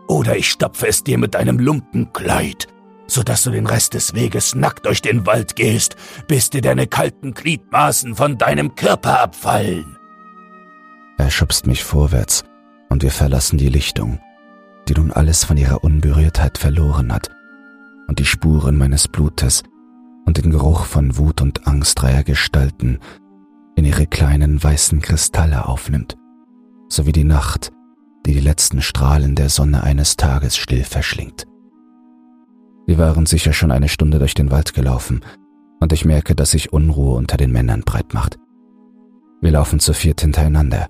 Oder 0.08 0.37
ich 0.37 0.50
stopfe 0.50 0.87
es 0.87 1.02
dir 1.02 1.18
mit 1.18 1.34
deinem 1.34 1.58
Lumpenkleid, 1.58 2.68
so 3.06 3.23
dass 3.23 3.42
du 3.42 3.50
den 3.50 3.66
Rest 3.66 3.94
des 3.94 4.14
Weges 4.14 4.54
nackt 4.54 4.87
durch 4.87 5.02
den 5.02 5.26
Wald 5.26 5.56
gehst, 5.56 5.96
bis 6.28 6.50
dir 6.50 6.62
deine 6.62 6.87
kalten 6.87 7.34
Gliedmaßen 7.34 8.14
von 8.14 8.38
deinem 8.38 8.75
Körper 8.76 9.20
abfallen. 9.20 9.93
Er 11.18 11.30
schubst 11.30 11.66
mich 11.66 11.85
vorwärts, 11.85 12.44
und 12.88 13.02
wir 13.02 13.11
verlassen 13.11 13.59
die 13.59 13.68
Lichtung, 13.68 14.21
die 14.88 14.94
nun 14.94 15.11
alles 15.11 15.44
von 15.44 15.56
ihrer 15.56 15.83
Unberührtheit 15.83 16.59
verloren 16.59 17.12
hat 17.12 17.30
und 18.06 18.18
die 18.18 18.25
Spuren 18.25 18.76
meines 18.76 19.09
Blutes 19.09 19.62
und 20.26 20.42
den 20.42 20.50
Geruch 20.50 20.85
von 20.85 21.16
Wut 21.16 21.40
und 21.40 21.66
Angst 21.66 22.00
dreier 22.00 22.23
Gestalten 22.23 22.99
in 23.76 23.85
ihre 23.85 24.06
kleinen 24.06 24.62
weißen 24.62 25.00
Kristalle 25.00 25.66
aufnimmt, 25.66 26.16
sowie 26.88 27.12
die 27.12 27.25
Nacht, 27.25 27.73
die 28.26 28.33
die 28.33 28.40
letzten 28.40 28.80
Strahlen 28.83 29.35
der 29.35 29.49
Sonne 29.49 29.83
eines 29.83 30.16
Tages 30.16 30.56
still 30.56 30.85
verschlingt. 30.85 31.47
Wir 32.87 32.99
waren 32.99 33.26
sicher 33.26 33.52
schon 33.52 33.73
eine 33.73 33.88
Stunde 33.88 34.18
durch 34.18 34.35
den 34.35 34.50
Wald 34.50 34.75
gelaufen, 34.75 35.23
und 35.80 35.92
ich 35.92 36.04
merke, 36.04 36.35
dass 36.35 36.52
sich 36.52 36.73
Unruhe 36.73 37.16
unter 37.16 37.37
den 37.37 37.52
Männern 37.52 37.83
breit 37.83 38.14
macht. 38.14 38.38
Wir 39.40 39.50
laufen 39.50 39.80
zu 39.80 39.92
viert 39.92 40.21
hintereinander. 40.21 40.88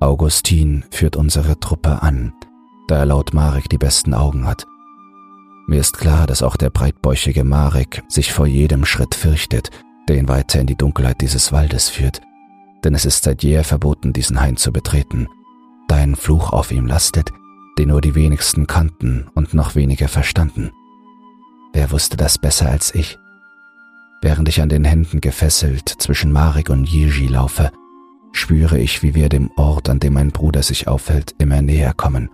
Augustin 0.00 0.84
führt 0.90 1.16
unsere 1.16 1.58
Truppe 1.60 2.02
an, 2.02 2.32
da 2.86 2.98
er 2.98 3.06
laut 3.06 3.34
Marek 3.34 3.68
die 3.68 3.78
besten 3.78 4.14
Augen 4.14 4.46
hat– 4.46 4.66
mir 5.68 5.80
ist 5.80 5.98
klar, 5.98 6.26
dass 6.26 6.42
auch 6.42 6.56
der 6.56 6.70
breitbäuchige 6.70 7.44
Marek 7.44 8.02
sich 8.08 8.32
vor 8.32 8.46
jedem 8.46 8.86
Schritt 8.86 9.14
fürchtet, 9.14 9.70
der 10.08 10.16
ihn 10.16 10.26
weiter 10.26 10.62
in 10.62 10.66
die 10.66 10.78
Dunkelheit 10.78 11.20
dieses 11.20 11.52
Waldes 11.52 11.90
führt, 11.90 12.22
denn 12.84 12.94
es 12.94 13.04
ist 13.04 13.24
seit 13.24 13.42
jeher 13.42 13.64
verboten, 13.64 14.14
diesen 14.14 14.40
Hain 14.40 14.56
zu 14.56 14.72
betreten, 14.72 15.28
da 15.86 15.96
ein 15.96 16.16
Fluch 16.16 16.54
auf 16.54 16.72
ihm 16.72 16.86
lastet, 16.86 17.32
den 17.78 17.88
nur 17.88 18.00
die 18.00 18.14
wenigsten 18.14 18.66
kannten 18.66 19.26
und 19.34 19.52
noch 19.52 19.74
weniger 19.74 20.08
verstanden. 20.08 20.70
Wer 21.74 21.90
wusste 21.90 22.16
das 22.16 22.38
besser 22.38 22.70
als 22.70 22.94
ich? 22.94 23.18
Während 24.22 24.48
ich 24.48 24.62
an 24.62 24.70
den 24.70 24.86
Händen 24.86 25.20
gefesselt 25.20 25.86
zwischen 25.98 26.32
Marek 26.32 26.70
und 26.70 26.88
Yiji 26.90 27.26
laufe, 27.26 27.72
spüre 28.32 28.78
ich, 28.78 29.02
wie 29.02 29.14
wir 29.14 29.28
dem 29.28 29.50
Ort, 29.56 29.88
an 29.88 30.00
dem 30.00 30.14
mein 30.14 30.30
Bruder 30.30 30.62
sich 30.62 30.88
aufhält, 30.88 31.34
immer 31.38 31.62
näher 31.62 31.94
kommen. 31.94 32.30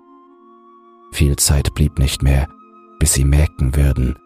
Viel 1.12 1.36
Zeit 1.36 1.74
blieb 1.74 1.98
nicht 1.98 2.22
mehr, 2.22 2.48
bis 2.98 3.14
sie 3.14 3.24
merken 3.24 3.76
würden, 3.76 4.16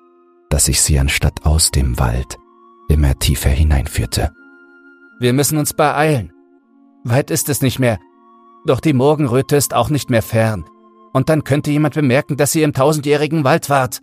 dass 0.48 0.68
ich 0.68 0.80
sie 0.80 0.98
anstatt 0.98 1.44
aus 1.44 1.70
dem 1.70 1.98
Wald 1.98 2.38
immer 2.88 3.18
tiefer 3.18 3.50
hineinführte. 3.50 4.32
Wir 5.20 5.32
müssen 5.32 5.58
uns 5.58 5.74
beeilen. 5.74 6.32
Weit 7.04 7.30
ist 7.30 7.48
es 7.48 7.60
nicht 7.60 7.78
mehr. 7.78 7.98
Doch 8.66 8.80
die 8.80 8.92
Morgenröte 8.92 9.56
ist 9.56 9.74
auch 9.74 9.90
nicht 9.90 10.10
mehr 10.10 10.22
fern. 10.22 10.64
Und 11.12 11.28
dann 11.28 11.44
könnte 11.44 11.70
jemand 11.70 11.94
bemerken, 11.94 12.36
dass 12.36 12.54
ihr 12.54 12.64
im 12.64 12.72
tausendjährigen 12.72 13.44
Wald 13.44 13.70
wart. 13.70 14.00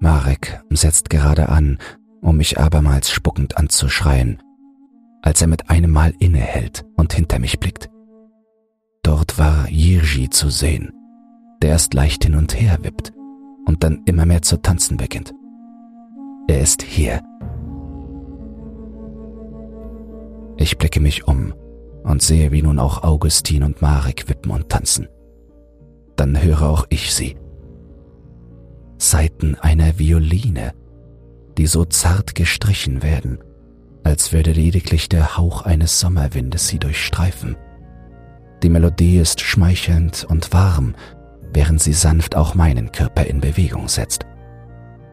Marek 0.00 0.60
setzt 0.70 1.10
gerade 1.10 1.48
an, 1.48 1.78
um 2.20 2.36
mich 2.36 2.58
abermals 2.58 3.10
spuckend 3.10 3.56
anzuschreien, 3.56 4.42
als 5.26 5.40
er 5.40 5.48
mit 5.48 5.70
einem 5.70 5.90
Mal 5.90 6.14
innehält 6.20 6.86
und 6.96 7.12
hinter 7.12 7.40
mich 7.40 7.58
blickt. 7.58 7.90
Dort 9.02 9.40
war 9.40 9.68
Jirji 9.68 10.30
zu 10.30 10.50
sehen, 10.50 10.92
der 11.60 11.70
erst 11.70 11.94
leicht 11.94 12.22
hin 12.22 12.36
und 12.36 12.58
her 12.58 12.78
wippt 12.82 13.12
und 13.66 13.82
dann 13.82 14.02
immer 14.06 14.24
mehr 14.24 14.42
zu 14.42 14.56
tanzen 14.62 14.96
beginnt. 14.96 15.34
Er 16.46 16.60
ist 16.60 16.82
hier. 16.82 17.24
Ich 20.58 20.78
blicke 20.78 21.00
mich 21.00 21.26
um 21.26 21.52
und 22.04 22.22
sehe, 22.22 22.52
wie 22.52 22.62
nun 22.62 22.78
auch 22.78 23.02
Augustin 23.02 23.64
und 23.64 23.82
Marek 23.82 24.28
wippen 24.28 24.52
und 24.52 24.68
tanzen. 24.68 25.08
Dann 26.14 26.40
höre 26.40 26.62
auch 26.62 26.86
ich 26.88 27.12
sie. 27.12 27.36
Saiten 28.98 29.56
einer 29.56 29.98
Violine, 29.98 30.72
die 31.58 31.66
so 31.66 31.84
zart 31.84 32.36
gestrichen 32.36 33.02
werden, 33.02 33.40
als 34.06 34.32
würde 34.32 34.52
lediglich 34.52 35.08
der 35.08 35.36
Hauch 35.36 35.62
eines 35.62 36.00
Sommerwindes 36.00 36.68
sie 36.68 36.78
durchstreifen. 36.78 37.56
Die 38.62 38.70
Melodie 38.70 39.18
ist 39.18 39.42
schmeichelnd 39.42 40.24
und 40.28 40.52
warm 40.52 40.94
während 41.56 41.80
sie 41.80 41.94
sanft 41.94 42.36
auch 42.36 42.54
meinen 42.54 42.92
Körper 42.92 43.24
in 43.24 43.40
Bewegung 43.40 43.88
setzt. 43.88 44.26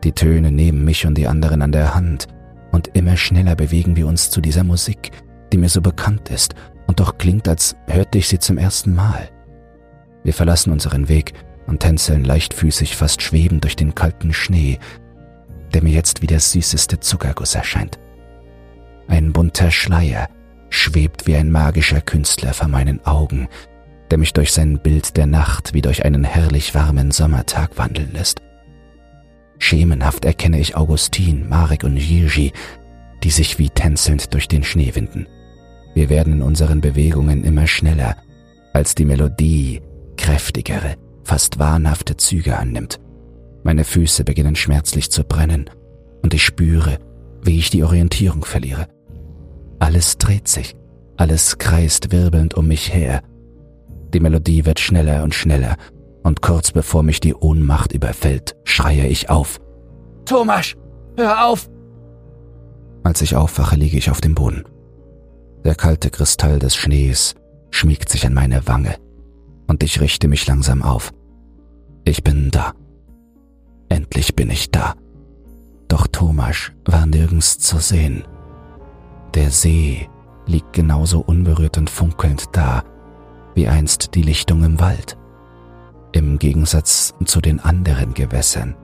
Die 0.04 0.12
Töne 0.12 0.52
nehmen 0.52 0.84
mich 0.84 1.06
und 1.06 1.18
die 1.18 1.28
anderen 1.28 1.62
an 1.62 1.72
der 1.72 1.96
Hand, 1.96 2.28
und 2.74 2.90
immer 2.90 3.16
schneller 3.16 3.56
bewegen 3.56 3.96
wir 3.96 4.08
uns 4.08 4.30
zu 4.30 4.42
dieser 4.42 4.66
Musik, 4.66 5.12
die 5.54 5.58
mir 5.58 5.70
so 5.70 5.80
bekannt 5.80 6.30
ist 6.30 6.54
und 6.86 7.00
doch 7.00 7.18
klingt, 7.18 7.48
als 7.48 7.78
hörte 7.88 8.18
ich 8.18 8.28
sie 8.28 8.40
zum 8.40 8.58
ersten 8.58 8.94
Mal. 8.94 9.30
Wir 10.24 10.34
verlassen 10.34 10.74
unseren 10.74 11.08
Weg 11.08 11.34
und 11.66 11.80
tänzeln 11.80 12.26
leichtfüßig, 12.26 12.98
fast 12.98 13.22
schwebend 13.22 13.64
durch 13.64 13.78
den 13.78 13.96
kalten 13.96 14.34
Schnee, 14.34 14.80
der 15.74 15.82
mir 15.82 15.94
jetzt 15.94 16.22
wie 16.22 16.28
der 16.28 16.42
süßeste 16.42 17.00
Zuckerguss 17.00 17.56
erscheint. 17.56 18.00
Ein 19.08 19.34
bunter 19.34 19.72
Schleier 19.72 20.30
schwebt 20.70 21.28
wie 21.28 21.36
ein 21.36 21.52
magischer 21.52 22.02
Künstler 22.02 22.54
vor 22.54 22.68
meinen 22.68 23.06
Augen, 23.06 23.48
der 24.10 24.18
mich 24.18 24.34
durch 24.34 24.52
sein 24.52 24.80
Bild 24.80 25.18
der 25.18 25.28
Nacht 25.28 25.74
wie 25.74 25.82
durch 25.82 26.06
einen 26.06 26.24
herrlich 26.24 26.76
warmen 26.76 27.12
Sommertag 27.12 27.78
wandeln 27.78 28.12
lässt. 28.14 28.42
Schemenhaft 29.60 30.26
erkenne 30.26 30.60
ich 30.60 30.76
Augustin, 30.76 31.48
Marek 31.48 31.84
und 31.84 31.98
Jirji, 31.98 32.52
die 33.24 33.30
sich 33.30 33.60
wie 33.60 33.70
tänzelnd 33.70 34.34
durch 34.34 34.48
den 34.48 34.64
Schnee 34.64 34.94
winden. 34.96 35.28
Wir 35.94 36.10
werden 36.10 36.34
in 36.34 36.42
unseren 36.42 36.82
Bewegungen 36.82 37.44
immer 37.44 37.68
schneller, 37.68 38.18
als 38.74 38.96
die 38.96 39.06
Melodie 39.06 39.82
kräftigere, 40.18 40.96
fast 41.24 41.60
wahnhafte 41.60 42.18
Züge 42.18 42.58
annimmt. 42.58 43.00
Meine 43.64 43.86
Füße 43.86 44.24
beginnen 44.24 44.56
schmerzlich 44.56 45.10
zu 45.12 45.24
brennen 45.24 45.70
und 46.22 46.34
ich 46.34 46.44
spüre, 46.44 46.98
wie 47.42 47.58
ich 47.60 47.70
die 47.70 47.84
Orientierung 47.84 48.44
verliere. 48.44 48.88
Alles 49.84 50.18
dreht 50.18 50.48
sich, 50.48 50.76
alles 51.18 51.58
kreist 51.58 52.12
wirbelnd 52.12 52.54
um 52.56 52.68
mich 52.68 52.94
her 52.94 53.22
die 54.14 54.20
Melodie 54.20 54.66
wird 54.66 54.80
schneller 54.80 55.24
und 55.24 55.34
schneller, 55.34 55.76
und 56.24 56.42
kurz 56.42 56.72
bevor 56.72 57.04
mich 57.04 57.20
die 57.20 57.34
Ohnmacht 57.34 57.92
überfällt, 57.94 58.56
schreie 58.64 59.08
ich 59.08 59.30
auf. 59.30 59.60
Thomas, 60.26 60.76
hör 61.18 61.48
auf! 61.48 61.70
Als 63.04 63.22
ich 63.22 63.36
aufwache, 63.36 63.76
liege 63.76 63.98
ich 63.98 64.10
auf 64.10 64.22
dem 64.22 64.36
Boden. 64.36 64.64
Der 65.66 65.76
kalte 65.76 66.10
Kristall 66.10 66.60
des 66.60 66.76
Schnees 66.76 67.36
schmiegt 67.72 68.10
sich 68.10 68.26
an 68.26 68.34
meine 68.34 68.68
Wange, 68.68 68.96
und 69.68 69.84
ich 69.84 70.00
richte 70.00 70.28
mich 70.28 70.46
langsam 70.48 70.84
auf. 70.84 71.12
Ich 72.06 72.24
bin 72.24 72.52
da. 72.52 72.74
Endlich 73.90 74.36
bin 74.36 74.50
ich 74.50 74.72
da. 74.72 74.94
Doch 75.88 76.08
Thomas 76.08 76.72
war 76.86 77.06
nirgends 77.06 77.58
zu 77.60 77.80
sehen. 77.80 78.24
Der 79.34 79.50
See 79.50 80.10
liegt 80.46 80.74
genauso 80.74 81.20
unberührt 81.22 81.78
und 81.78 81.90
funkelnd 81.90 82.50
da, 82.52 82.84
wie 83.56 83.68
einst 83.68 84.14
die 84.16 84.22
Lichtung 84.22 84.64
im 84.64 84.80
Wald. 84.80 85.18
Im 86.12 86.38
Gegensatz 86.38 87.16
zu 87.26 87.42
den 87.42 87.60
anderen 87.60 88.14
Gewässern 88.14 88.76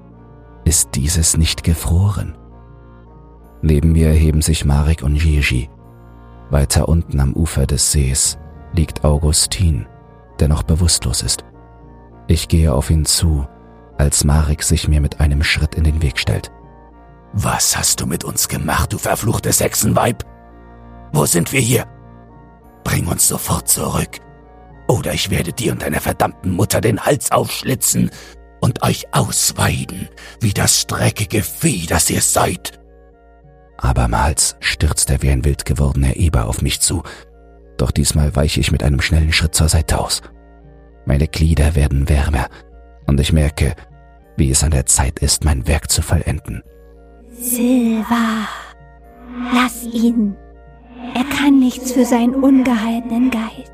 ist 0.65 0.95
dieses 0.95 1.37
nicht 1.37 1.63
gefroren. 1.63 2.35
Neben 3.61 3.91
mir 3.91 4.07
erheben 4.07 4.41
sich 4.41 4.65
Marek 4.65 5.03
und 5.03 5.15
Gigi. 5.15 5.69
Weiter 6.49 6.89
unten 6.89 7.19
am 7.19 7.33
Ufer 7.33 7.67
des 7.67 7.91
Sees 7.91 8.39
liegt 8.73 9.03
Augustin, 9.03 9.85
der 10.39 10.47
noch 10.47 10.63
bewusstlos 10.63 11.21
ist. 11.21 11.43
Ich 12.27 12.47
gehe 12.47 12.73
auf 12.73 12.89
ihn 12.89 13.05
zu, 13.05 13.47
als 13.97 14.23
Marek 14.23 14.63
sich 14.63 14.87
mir 14.87 15.01
mit 15.01 15.19
einem 15.19 15.43
Schritt 15.43 15.75
in 15.75 15.83
den 15.83 16.01
Weg 16.01 16.17
stellt. 16.17 16.51
Was 17.33 17.77
hast 17.77 18.01
du 18.01 18.07
mit 18.07 18.23
uns 18.23 18.47
gemacht, 18.47 18.93
du 18.93 18.97
verfluchtes 18.97 19.59
Hexenweib? 19.59 20.23
Wo 21.11 21.25
sind 21.25 21.51
wir 21.51 21.59
hier? 21.59 21.85
Bring 22.83 23.07
uns 23.07 23.27
sofort 23.27 23.67
zurück, 23.67 24.19
oder 24.87 25.13
ich 25.13 25.29
werde 25.29 25.53
dir 25.53 25.71
und 25.71 25.81
deiner 25.81 26.01
verdammten 26.01 26.51
Mutter 26.51 26.81
den 26.81 26.99
Hals 26.99 27.31
aufschlitzen 27.31 28.09
und 28.61 28.83
euch 28.83 29.05
ausweiden, 29.13 30.09
wie 30.41 30.53
das 30.53 30.87
dreckige 30.87 31.43
Vieh, 31.43 31.85
das 31.85 32.09
ihr 32.09 32.21
seid. 32.21 32.79
Abermals 33.77 34.57
stürzt 34.59 35.09
er 35.09 35.21
wie 35.21 35.29
ein 35.29 35.45
wild 35.45 35.65
gewordener 35.65 36.15
Eber 36.17 36.47
auf 36.47 36.61
mich 36.61 36.81
zu, 36.81 37.03
doch 37.77 37.91
diesmal 37.91 38.35
weiche 38.35 38.59
ich 38.59 38.71
mit 38.71 38.83
einem 38.83 38.99
schnellen 38.99 39.31
Schritt 39.31 39.55
zur 39.55 39.69
Seite 39.69 39.99
aus. 39.99 40.21
Meine 41.05 41.27
Glieder 41.27 41.75
werden 41.75 42.09
wärmer 42.09 42.47
und 43.07 43.19
ich 43.19 43.31
merke, 43.31 43.75
wie 44.35 44.51
es 44.51 44.63
an 44.63 44.71
der 44.71 44.85
Zeit 44.85 45.19
ist, 45.19 45.45
mein 45.45 45.65
Werk 45.67 45.89
zu 45.89 46.01
vollenden. 46.01 46.61
Silva, 47.31 48.47
lass 49.53 49.83
ihn. 49.83 50.35
Er 51.15 51.23
kann 51.23 51.59
nichts 51.59 51.91
für 51.91 52.05
seinen 52.05 52.35
ungehaltenen 52.35 53.31
Geist. 53.31 53.71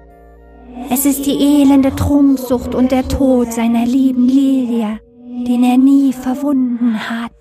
Es 0.90 1.06
ist 1.06 1.26
die 1.26 1.62
elende 1.62 1.96
Trunksucht 1.96 2.76
und 2.76 2.92
der 2.92 3.08
Tod 3.08 3.52
seiner 3.52 3.86
lieben 3.86 4.28
Lilia, 4.28 5.00
den 5.48 5.64
er 5.64 5.78
nie 5.78 6.14
verwunden 6.14 7.10
hat. 7.10 7.32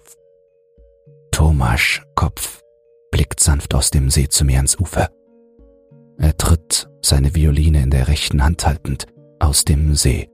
Thomas 1.31 2.01
Kopf 2.15 2.61
blickt 3.11 3.41
sanft 3.41 3.75
aus 3.75 3.91
dem 3.91 4.09
See 4.11 4.29
zu 4.29 4.45
mir 4.45 4.57
ans 4.57 4.79
Ufer. 4.79 5.11
Er 6.19 6.37
tritt, 6.37 6.89
seine 7.03 7.35
Violine 7.35 7.83
in 7.83 7.91
der 7.91 8.09
rechten 8.09 8.43
Hand 8.43 8.67
haltend, 8.67 9.07
aus 9.41 9.65
dem 9.65 9.95
See. 9.95 10.31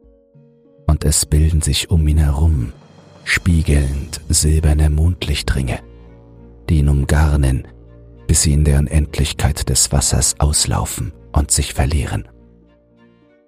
Und 0.87 1.05
es 1.05 1.27
bilden 1.27 1.63
sich 1.63 1.91
um 1.91 2.07
ihn 2.07 2.19
herum, 2.19 2.73
spiegelnd 3.25 4.21
silberne 4.29 4.91
Mondlichtringe, 4.91 5.81
die 6.69 6.79
ihn 6.79 6.89
umgarnen, 6.89 7.67
bis 8.31 8.43
sie 8.43 8.53
in 8.53 8.63
der 8.63 8.79
Unendlichkeit 8.79 9.69
des 9.69 9.91
Wassers 9.91 10.37
auslaufen 10.39 11.13
und 11.33 11.51
sich 11.51 11.75
verlieren. 11.75 12.29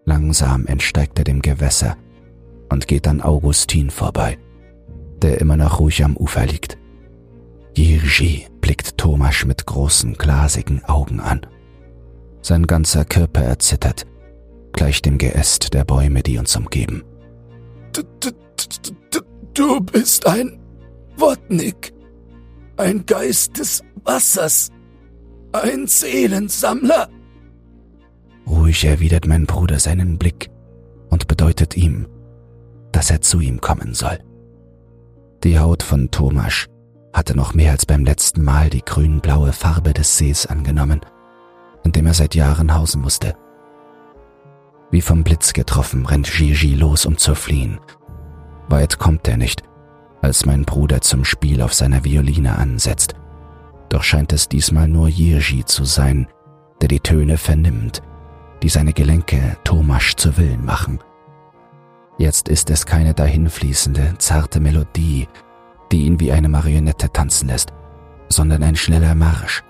Langsam 0.05 0.67
entsteigt 0.67 1.21
er 1.21 1.25
dem 1.25 1.41
Gewässer 1.41 1.97
und 2.69 2.89
geht 2.89 3.07
an 3.07 3.21
Augustin 3.21 3.91
vorbei, 3.91 4.39
der 5.23 5.41
immer 5.41 5.57
noch 5.57 5.79
ruhig 5.79 6.03
am 6.03 6.17
Ufer 6.17 6.47
liegt. 6.47 6.79
Jirji 7.77 8.49
blickt 8.61 8.99
Thomas 8.99 9.45
mit 9.45 9.67
großen, 9.67 10.15
glasigen 10.15 10.83
Augen 10.87 11.21
an. 11.21 11.47
Sein 12.41 12.67
ganzer 12.67 13.05
Körper 13.05 13.43
erzittert, 13.43 14.05
gleich 14.73 15.01
dem 15.01 15.17
Geäst 15.17 15.75
der 15.75 15.85
Bäume, 15.85 16.25
die 16.25 16.39
uns 16.39 16.57
umgeben. 16.57 17.05
Du 19.55 19.81
bist 19.81 20.27
ein 20.27 20.59
Wodnik, 21.17 21.93
ein 22.83 23.07
Geist 23.07 23.59
des 23.59 23.83
Wassers, 24.05 24.71
ein 25.53 25.87
Seelensammler. 25.87 27.09
Ruhig 28.47 28.85
erwidert 28.85 29.27
mein 29.27 29.47
Bruder 29.47 29.79
seinen 29.79 30.19
Blick 30.19 30.51
und 31.09 31.29
bedeutet 31.29 31.77
ihm, 31.77 32.09
dass 32.91 33.11
er 33.11 33.21
zu 33.21 33.41
ihm 33.41 33.61
kommen 33.61 33.95
soll. 33.95 34.19
Die 35.45 35.59
Haut 35.59 35.83
von 35.83 36.11
Thomas 36.11 36.67
hatte 37.13 37.37
noch 37.37 37.55
mehr 37.55 37.73
als 37.73 37.87
beim 37.87 38.05
letzten 38.05 38.43
Mal 38.43 38.69
die 38.69 38.85
grün-blaue 38.85 39.53
Farbe 39.53 39.93
des 39.93 40.19
Sees 40.19 40.47
angenommen, 40.47 41.01
in 41.85 41.93
dem 41.93 42.07
er 42.07 42.15
seit 42.15 42.35
Jahren 42.35 42.75
hausen 42.75 43.01
musste. 43.01 43.35
Wie 44.91 45.01
vom 45.03 45.23
Blitz 45.23 45.53
getroffen 45.53 46.05
rennt 46.05 46.31
Gigi 46.31 46.75
los, 46.75 47.07
um 47.07 47.17
zu 47.17 47.35
fliehen. 47.35 47.79
Weit 48.69 48.99
kommt 48.99 49.29
er 49.29 49.37
nicht, 49.37 49.63
als 50.23 50.47
mein 50.47 50.65
Bruder 50.65 51.01
zum 51.03 51.25
Spiel 51.25 51.61
auf 51.61 51.75
seiner 51.75 52.05
Violine 52.05 52.57
ansetzt. 52.57 53.15
Doch 53.91 54.03
scheint 54.03 54.33
es 54.33 54.49
diesmal 54.49 54.89
nur 54.89 55.09
Jirji 55.09 55.65
zu 55.65 55.85
sein, 55.85 56.27
der 56.81 56.89
die 56.89 57.01
Töne 57.01 57.37
vernimmt 57.37 58.03
die 58.63 58.69
seine 58.69 58.93
Gelenke 58.93 59.57
Thomas 59.65 60.15
zu 60.17 60.37
Willen 60.37 60.65
machen. 60.65 61.01
Jetzt 62.19 62.49
ist 62.49 62.71
es 62.71 62.87
keine 62.87 63.15
dahinfließende, 63.15 64.15
zarte 64.19 64.61
Melodie, 64.61 65.29
die 65.91 66.03
ihn 66.05 66.21
wie 66.21 66.33
eine 66.33 66.49
Marionette 66.49 67.11
tanzen 67.13 67.49
lässt, 67.49 67.73
sondern 68.29 68.63
ein 68.63 68.77
schneller 68.77 69.15
Marsch. 69.15 69.63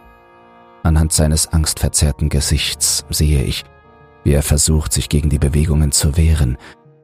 Anhand 0.82 1.12
seines 1.12 1.48
angstverzerrten 1.48 2.28
Gesichts 2.28 3.06
sehe 3.08 3.42
ich, 3.44 3.64
wie 4.24 4.32
er 4.32 4.42
versucht, 4.42 4.92
sich 4.92 5.08
gegen 5.08 5.30
die 5.30 5.38
Bewegungen 5.38 5.92
zu 5.92 6.16
wehren, 6.16 6.58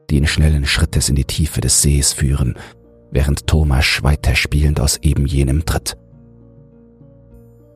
die 0.09 0.17
in 0.17 0.27
schnellen 0.27 0.65
Schrittes 0.65 1.09
in 1.09 1.15
die 1.15 1.25
Tiefe 1.25 1.61
des 1.61 1.81
Sees 1.81 2.13
führen, 2.13 2.55
während 3.11 3.47
Thomas 3.47 4.03
weiterspielend 4.03 4.79
aus 4.79 4.97
eben 4.97 5.25
jenem 5.25 5.65
tritt. 5.65 5.97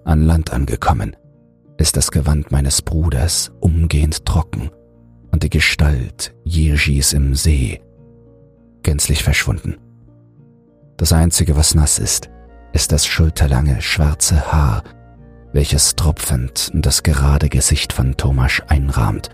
An 0.05 0.25
Land 0.25 0.51
angekommen, 0.51 1.15
ist 1.77 1.97
das 1.97 2.11
Gewand 2.11 2.51
meines 2.51 2.81
Bruders 2.81 3.51
umgehend 3.59 4.25
trocken 4.25 4.69
und 5.31 5.43
die 5.43 5.49
Gestalt 5.49 6.33
Jirgis 6.43 7.13
im 7.13 7.35
See 7.35 7.81
gänzlich 8.83 9.23
verschwunden. 9.23 9.77
Das 10.97 11.13
Einzige, 11.13 11.55
was 11.55 11.73
nass 11.73 11.99
ist, 11.99 12.29
ist 12.73 12.91
das 12.91 13.05
schulterlange 13.05 13.81
schwarze 13.81 14.51
Haar, 14.51 14.83
welches 15.53 15.95
tropfend 15.95 16.71
das 16.73 17.03
gerade 17.03 17.49
Gesicht 17.49 17.93
von 17.93 18.17
Thomas 18.17 18.61
einrahmt, 18.67 19.29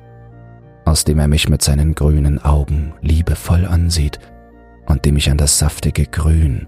aus 0.85 1.03
dem 1.03 1.19
er 1.19 1.27
mich 1.27 1.49
mit 1.49 1.61
seinen 1.61 1.95
grünen 1.95 2.39
Augen 2.39 2.93
liebevoll 3.01 3.65
ansieht 3.65 4.19
und 4.99 5.05
dem 5.05 5.15
ich 5.15 5.31
an 5.31 5.37
das 5.37 5.57
saftige 5.57 6.05
Grün 6.07 6.67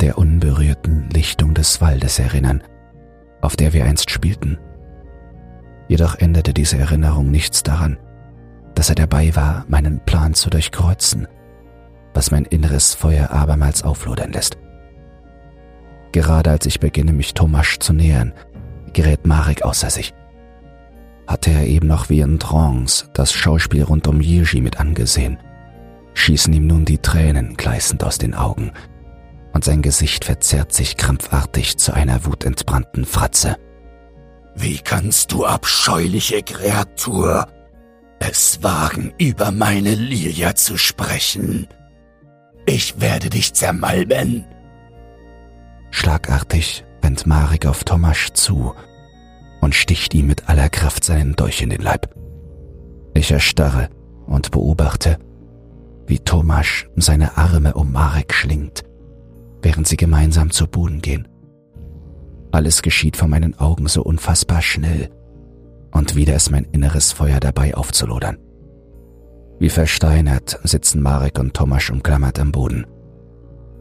der 0.00 0.18
unberührten 0.18 1.08
Lichtung 1.10 1.54
des 1.54 1.80
Waldes 1.80 2.18
erinnern, 2.18 2.64
auf 3.42 3.54
der 3.54 3.72
wir 3.72 3.84
einst 3.84 4.10
spielten. 4.10 4.58
Jedoch 5.86 6.16
änderte 6.16 6.52
diese 6.52 6.78
Erinnerung 6.78 7.30
nichts 7.30 7.62
daran, 7.62 7.96
dass 8.74 8.88
er 8.88 8.96
dabei 8.96 9.36
war, 9.36 9.66
meinen 9.68 10.00
Plan 10.00 10.34
zu 10.34 10.50
durchkreuzen, 10.50 11.28
was 12.12 12.32
mein 12.32 12.44
inneres 12.44 12.94
Feuer 12.94 13.30
abermals 13.30 13.84
auflodern 13.84 14.32
lässt. 14.32 14.58
Gerade 16.10 16.50
als 16.50 16.66
ich 16.66 16.80
beginne, 16.80 17.12
mich 17.12 17.34
Thomas 17.34 17.76
zu 17.78 17.92
nähern, 17.92 18.32
gerät 18.94 19.28
Marek 19.28 19.62
außer 19.62 19.90
sich. 19.90 20.12
Hatte 21.28 21.52
er 21.52 21.68
eben 21.68 21.86
noch 21.86 22.08
wie 22.08 22.18
in 22.18 22.40
Trance 22.40 23.08
das 23.14 23.32
Schauspiel 23.32 23.84
rund 23.84 24.08
um 24.08 24.20
Yirji 24.20 24.60
mit 24.60 24.80
angesehen, 24.80 25.38
schießen 26.20 26.52
ihm 26.52 26.66
nun 26.66 26.84
die 26.84 26.98
Tränen 26.98 27.56
gleißend 27.56 28.04
aus 28.04 28.18
den 28.18 28.34
Augen, 28.34 28.72
und 29.52 29.64
sein 29.64 29.82
Gesicht 29.82 30.24
verzerrt 30.24 30.72
sich 30.72 30.96
krampfartig 30.96 31.78
zu 31.78 31.92
einer 31.92 32.24
wutentbrannten 32.24 33.04
Fratze. 33.04 33.56
Wie 34.54 34.78
kannst 34.78 35.32
du, 35.32 35.44
abscheuliche 35.44 36.42
Kreatur, 36.42 37.48
es 38.20 38.62
wagen, 38.62 39.12
über 39.18 39.50
meine 39.50 39.94
Lilia 39.94 40.54
zu 40.54 40.76
sprechen? 40.76 41.66
Ich 42.66 43.00
werde 43.00 43.30
dich 43.30 43.54
zermalmen. 43.54 44.44
Schlagartig 45.90 46.84
rennt 47.02 47.26
Marek 47.26 47.66
auf 47.66 47.82
Tomasz 47.82 48.32
zu 48.34 48.74
und 49.60 49.74
sticht 49.74 50.14
ihm 50.14 50.26
mit 50.26 50.48
aller 50.48 50.68
Kraft 50.68 51.02
seinen 51.02 51.34
Dolch 51.34 51.62
in 51.62 51.70
den 51.70 51.80
Leib. 51.80 52.14
Ich 53.14 53.32
erstarre 53.32 53.88
und 54.26 54.50
beobachte, 54.50 55.18
wie 56.10 56.18
Tomasz 56.18 56.86
seine 56.96 57.38
Arme 57.38 57.74
um 57.74 57.92
Marek 57.92 58.34
schlingt, 58.34 58.82
während 59.62 59.86
sie 59.86 59.96
gemeinsam 59.96 60.50
zu 60.50 60.66
Boden 60.66 61.00
gehen. 61.00 61.28
Alles 62.50 62.82
geschieht 62.82 63.16
vor 63.16 63.28
meinen 63.28 63.56
Augen 63.58 63.86
so 63.86 64.02
unfassbar 64.02 64.60
schnell, 64.60 65.08
und 65.92 66.16
wieder 66.16 66.34
ist 66.34 66.50
mein 66.50 66.64
inneres 66.64 67.12
Feuer 67.12 67.38
dabei 67.38 67.76
aufzulodern. 67.76 68.38
Wie 69.60 69.68
versteinert 69.68 70.58
sitzen 70.64 71.00
Marek 71.00 71.38
und 71.38 71.54
Tomasz 71.54 71.90
umklammert 71.90 72.40
am 72.40 72.50
Boden. 72.50 72.86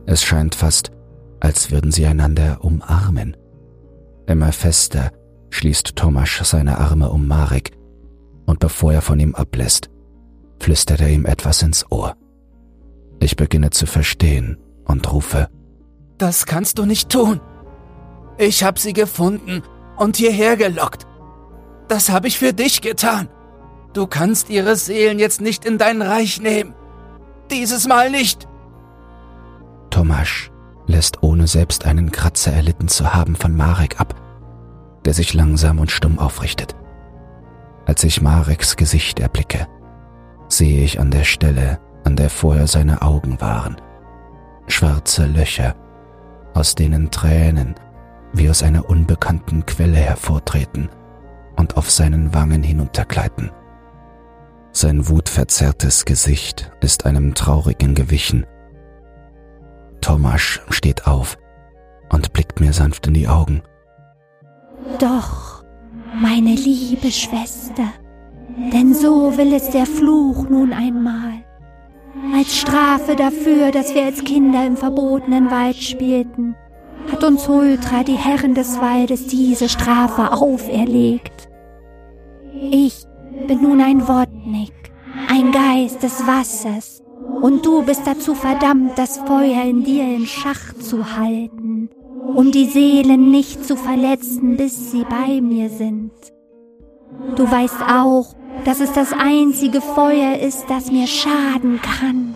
Es 0.05 0.23
scheint 0.23 0.53
fast, 0.53 0.91
als 1.39 1.71
würden 1.71 1.91
sie 1.91 2.05
einander 2.05 2.63
umarmen. 2.63 3.35
Immer 4.27 4.51
fester 4.51 5.11
schließt 5.49 5.95
Tomasz 5.95 6.47
seine 6.47 6.77
Arme 6.77 7.09
um 7.09 7.27
Marek, 7.27 7.71
und 8.45 8.59
bevor 8.59 8.93
er 8.93 9.01
von 9.01 9.19
ihm 9.19 9.33
ablässt, 9.33 9.89
flüstert 10.59 11.01
er 11.01 11.09
ihm 11.09 11.25
etwas 11.25 11.61
ins 11.61 11.91
Ohr. 11.91 12.15
Ich 13.19 13.35
beginne 13.35 13.69
zu 13.69 13.85
verstehen 13.85 14.57
und 14.85 15.11
rufe, 15.11 15.49
Das 16.17 16.45
kannst 16.45 16.77
du 16.79 16.85
nicht 16.85 17.09
tun. 17.09 17.39
Ich 18.37 18.63
habe 18.63 18.79
sie 18.79 18.93
gefunden 18.93 19.63
und 19.97 20.17
hierher 20.17 20.57
gelockt. 20.57 21.05
Das 21.87 22.09
habe 22.09 22.27
ich 22.27 22.37
für 22.37 22.53
dich 22.53 22.81
getan. 22.81 23.29
Du 23.93 24.05
kannst 24.05 24.49
ihre 24.49 24.75
Seelen 24.75 25.19
jetzt 25.19 25.41
nicht 25.41 25.65
in 25.65 25.77
dein 25.77 26.01
Reich 26.01 26.39
nehmen. 26.41 26.73
Dieses 27.51 27.87
Mal 27.87 28.11
nicht. 28.11 28.47
Tomasz 29.89 30.51
lässt 30.87 31.23
ohne 31.23 31.47
selbst 31.47 31.85
einen 31.85 32.11
Kratzer 32.11 32.51
erlitten 32.51 32.87
zu 32.87 33.13
haben 33.13 33.35
von 33.35 33.55
Marek 33.55 33.99
ab, 33.99 34.15
der 35.05 35.13
sich 35.13 35.33
langsam 35.33 35.79
und 35.79 35.91
stumm 35.91 36.19
aufrichtet. 36.19 36.75
Als 37.85 38.03
ich 38.03 38.21
Mareks 38.21 38.75
Gesicht 38.75 39.19
erblicke, 39.19 39.67
sehe 40.49 40.83
ich 40.83 40.99
an 40.99 41.11
der 41.11 41.23
Stelle, 41.23 41.79
an 42.03 42.15
der 42.15 42.29
vorher 42.29 42.67
seine 42.67 43.01
Augen 43.01 43.39
waren, 43.39 43.77
schwarze 44.67 45.25
Löcher, 45.25 45.75
aus 46.53 46.75
denen 46.75 47.11
Tränen 47.11 47.75
wie 48.33 48.49
aus 48.49 48.63
einer 48.63 48.89
unbekannten 48.89 49.65
Quelle 49.65 49.97
hervortreten 49.97 50.89
und 51.57 51.77
auf 51.77 51.89
seinen 51.89 52.33
Wangen 52.33 52.63
hinuntergleiten. 52.63 53.51
Sein 54.71 55.07
wutverzerrtes 55.09 56.05
Gesicht 56.05 56.71
ist 56.79 57.05
einem 57.05 57.33
traurigen 57.33 57.95
gewichen. 57.95 58.45
Thomas 60.01 60.59
steht 60.69 61.07
auf 61.07 61.37
und 62.11 62.33
blickt 62.33 62.59
mir 62.59 62.73
sanft 62.73 63.07
in 63.07 63.13
die 63.13 63.27
Augen. 63.27 63.61
Doch, 64.99 65.63
meine 66.13 66.53
liebe 66.53 67.11
Schwester, 67.11 67.91
denn 68.73 68.93
so 68.93 69.37
will 69.37 69.53
es 69.53 69.69
der 69.69 69.85
Fluch 69.85 70.49
nun 70.49 70.73
einmal. 70.73 71.43
Als 72.33 72.57
Strafe 72.57 73.15
dafür, 73.15 73.71
dass 73.71 73.95
wir 73.95 74.05
als 74.05 74.23
Kinder 74.23 74.65
im 74.65 74.77
verbotenen 74.77 75.49
Wald 75.49 75.77
spielten, 75.77 76.55
hat 77.11 77.23
uns 77.23 77.47
Hultra, 77.47 78.03
die 78.03 78.17
Herren 78.17 78.53
des 78.53 78.79
Waldes, 78.79 79.27
diese 79.27 79.69
Strafe 79.69 80.31
auferlegt. 80.31 81.49
Ich 82.71 83.03
bin 83.47 83.61
nun 83.61 83.81
ein 83.81 84.07
Wodnik, 84.07 84.73
ein 85.27 85.51
Geist 85.51 86.03
des 86.03 86.25
Wassers, 86.27 87.01
und 87.41 87.65
du 87.65 87.83
bist 87.83 88.05
dazu 88.05 88.35
verdammt, 88.35 88.97
das 88.97 89.17
Feuer 89.19 89.63
in 89.63 89.83
dir 89.83 90.03
in 90.03 90.25
Schach 90.25 90.73
zu 90.79 91.17
halten, 91.17 91.89
um 92.35 92.51
die 92.51 92.65
Seelen 92.65 93.31
nicht 93.31 93.65
zu 93.65 93.75
verletzen, 93.75 94.57
bis 94.57 94.91
sie 94.91 95.05
bei 95.09 95.39
mir 95.41 95.69
sind. 95.69 96.11
Du 97.35 97.49
weißt 97.49 97.81
auch, 97.91 98.35
dass 98.65 98.79
es 98.79 98.91
das 98.93 99.13
einzige 99.13 99.81
Feuer 99.81 100.37
ist, 100.39 100.65
das 100.69 100.91
mir 100.91 101.07
schaden 101.07 101.79
kann. 101.81 102.35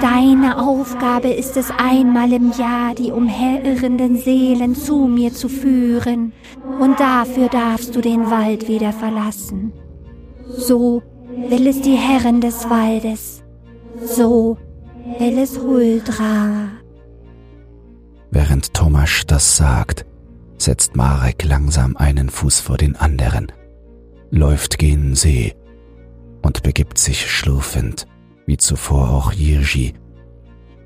Deine 0.00 0.58
Aufgabe 0.58 1.28
ist 1.28 1.56
es 1.56 1.70
einmal 1.76 2.32
im 2.32 2.52
Jahr, 2.52 2.94
die 2.94 3.10
umherirrenden 3.10 4.16
Seelen 4.16 4.74
zu 4.74 5.06
mir 5.06 5.32
zu 5.32 5.48
führen, 5.48 6.32
und 6.80 7.00
dafür 7.00 7.48
darfst 7.48 7.96
du 7.96 8.00
den 8.00 8.30
Wald 8.30 8.68
wieder 8.68 8.92
verlassen. 8.92 9.72
So 10.46 11.02
will 11.48 11.66
es 11.66 11.80
die 11.80 11.96
Herren 11.96 12.40
des 12.40 12.68
Waldes, 12.68 13.42
so 14.04 14.56
will 15.18 15.38
es 15.38 15.58
Huldra. 15.58 16.68
Während 18.30 18.74
Thomas 18.74 19.22
das 19.26 19.56
sagt, 19.56 20.04
setzt 20.58 20.96
Marek 20.96 21.44
langsam 21.44 21.96
einen 21.96 22.28
Fuß 22.28 22.60
vor 22.60 22.76
den 22.76 22.94
anderen 22.96 23.52
läuft 24.30 24.78
gen 24.78 25.14
See 25.14 25.54
und 26.42 26.62
begibt 26.62 26.98
sich 26.98 27.30
schlurfend, 27.30 28.06
wie 28.46 28.56
zuvor 28.56 29.10
auch 29.10 29.32
Jirji, 29.32 29.94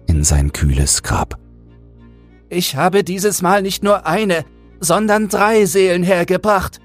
in 0.07 0.25
sein 0.25 0.53
kühles 0.53 1.03
Grab. 1.03 1.39
Ich 2.49 2.77
habe 2.77 3.05
dieses 3.05 3.43
Mal 3.43 3.63
nicht 3.63 3.83
nur 3.83 4.07
eine, 4.07 4.45
sondern 4.81 5.29
drei 5.29 5.65
Seelen 5.65 6.03
hergebracht, 6.03 6.81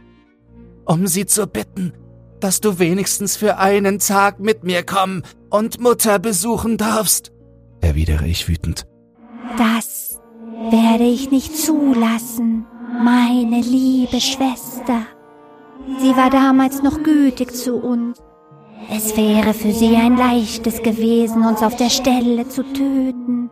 um 0.86 1.08
sie 1.08 1.26
zu 1.26 1.48
bitten, 1.48 1.94
dass 2.40 2.62
du 2.62 2.80
wenigstens 2.80 3.36
für 3.36 3.58
einen 3.58 4.00
Tag 4.00 4.40
mit 4.40 4.64
mir 4.64 4.84
kommen 4.84 5.24
und 5.50 5.80
Mutter 5.82 6.20
besuchen 6.20 6.78
darfst, 6.78 7.32
erwidere 7.82 8.28
ich 8.28 8.48
wütend. 8.48 8.86
Das 9.58 10.20
werde 10.72 11.04
ich 11.04 11.32
nicht 11.32 11.58
zulassen, 11.58 12.66
meine 13.04 13.62
liebe 13.62 14.22
Schwester. 14.22 15.06
Sie 16.00 16.16
war 16.16 16.30
damals 16.30 16.84
noch 16.84 17.04
gütig 17.04 17.56
zu 17.56 17.76
uns. 17.76 18.22
Es 18.90 19.18
wäre 19.18 19.54
für 19.54 19.72
sie 19.72 19.96
ein 19.96 20.18
leichtes 20.18 20.82
gewesen, 20.82 21.46
uns 21.46 21.62
auf 21.62 21.76
der 21.76 21.90
Stelle 21.90 22.48
zu 22.48 22.64
töten. 22.64 23.50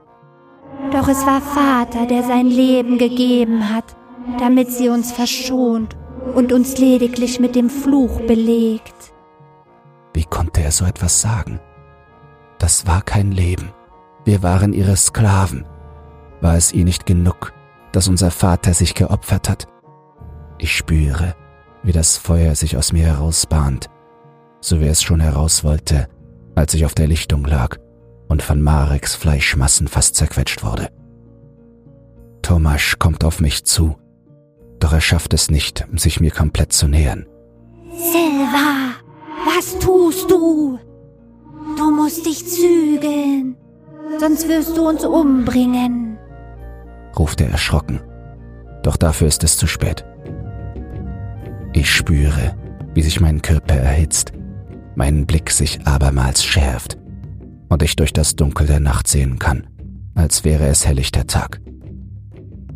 Doch 0.91 1.07
es 1.07 1.25
war 1.25 1.41
Vater, 1.41 2.05
der 2.05 2.23
sein 2.23 2.47
Leben 2.47 2.97
gegeben 2.97 3.73
hat, 3.73 3.95
damit 4.39 4.71
sie 4.71 4.89
uns 4.89 5.11
verschont 5.11 5.95
und 6.35 6.53
uns 6.53 6.77
lediglich 6.77 7.39
mit 7.39 7.55
dem 7.55 7.69
Fluch 7.69 8.21
belegt. 8.21 9.13
Wie 10.13 10.23
konnte 10.23 10.61
er 10.61 10.71
so 10.71 10.85
etwas 10.85 11.21
sagen? 11.21 11.59
Das 12.59 12.87
war 12.87 13.01
kein 13.01 13.31
Leben. 13.31 13.71
Wir 14.23 14.41
waren 14.41 14.73
ihre 14.73 14.95
Sklaven. 14.95 15.65
War 16.41 16.55
es 16.55 16.71
ihr 16.71 16.85
nicht 16.85 17.05
genug, 17.05 17.53
dass 17.91 18.07
unser 18.07 18.31
Vater 18.31 18.73
sich 18.73 18.95
geopfert 18.95 19.49
hat? 19.49 19.67
Ich 20.57 20.75
spüre, 20.75 21.35
wie 21.85 21.91
das 21.91 22.17
Feuer 22.17 22.55
sich 22.55 22.75
aus 22.77 22.91
mir 22.91 23.05
herausbahnt, 23.05 23.89
so 24.59 24.81
wie 24.81 24.87
es 24.87 25.03
schon 25.03 25.19
heraus 25.19 25.63
wollte, 25.63 26.07
als 26.55 26.73
ich 26.73 26.83
auf 26.83 26.95
der 26.95 27.07
Lichtung 27.07 27.45
lag 27.45 27.77
und 28.27 28.41
von 28.41 28.59
Mareks 28.59 29.15
Fleischmassen 29.15 29.87
fast 29.87 30.15
zerquetscht 30.15 30.63
wurde. 30.63 30.89
Tomasz 32.41 32.95
kommt 32.97 33.23
auf 33.23 33.39
mich 33.39 33.65
zu, 33.65 33.95
doch 34.79 34.93
er 34.93 35.01
schafft 35.01 35.33
es 35.33 35.51
nicht, 35.51 35.85
sich 35.95 36.19
mir 36.19 36.31
komplett 36.31 36.73
zu 36.73 36.87
nähern. 36.87 37.27
Silva, 37.91 38.95
was 39.45 39.77
tust 39.79 40.29
du? 40.29 40.79
Du 41.77 41.91
musst 41.91 42.25
dich 42.25 42.47
zügeln, 42.47 43.55
sonst 44.19 44.47
wirst 44.47 44.75
du 44.75 44.87
uns 44.87 45.05
umbringen, 45.05 46.17
ruft 47.17 47.41
er 47.41 47.49
erschrocken. 47.49 48.01
Doch 48.81 48.97
dafür 48.97 49.27
ist 49.27 49.43
es 49.43 49.57
zu 49.57 49.67
spät. 49.67 50.05
Ich 51.75 51.91
spüre, 51.91 52.55
wie 52.93 53.01
sich 53.01 53.19
mein 53.19 53.41
Körper 53.41 53.75
erhitzt, 53.75 54.31
mein 54.95 55.25
Blick 55.25 55.51
sich 55.51 55.85
abermals 55.85 56.41
schärft 56.41 56.97
und 57.67 57.83
ich 57.83 57.97
durch 57.97 58.13
das 58.13 58.37
Dunkel 58.37 58.65
der 58.65 58.79
Nacht 58.79 59.09
sehen 59.09 59.39
kann, 59.39 59.67
als 60.13 60.45
wäre 60.45 60.67
es 60.67 60.87
helllichter 60.87 61.27
Tag. 61.27 61.59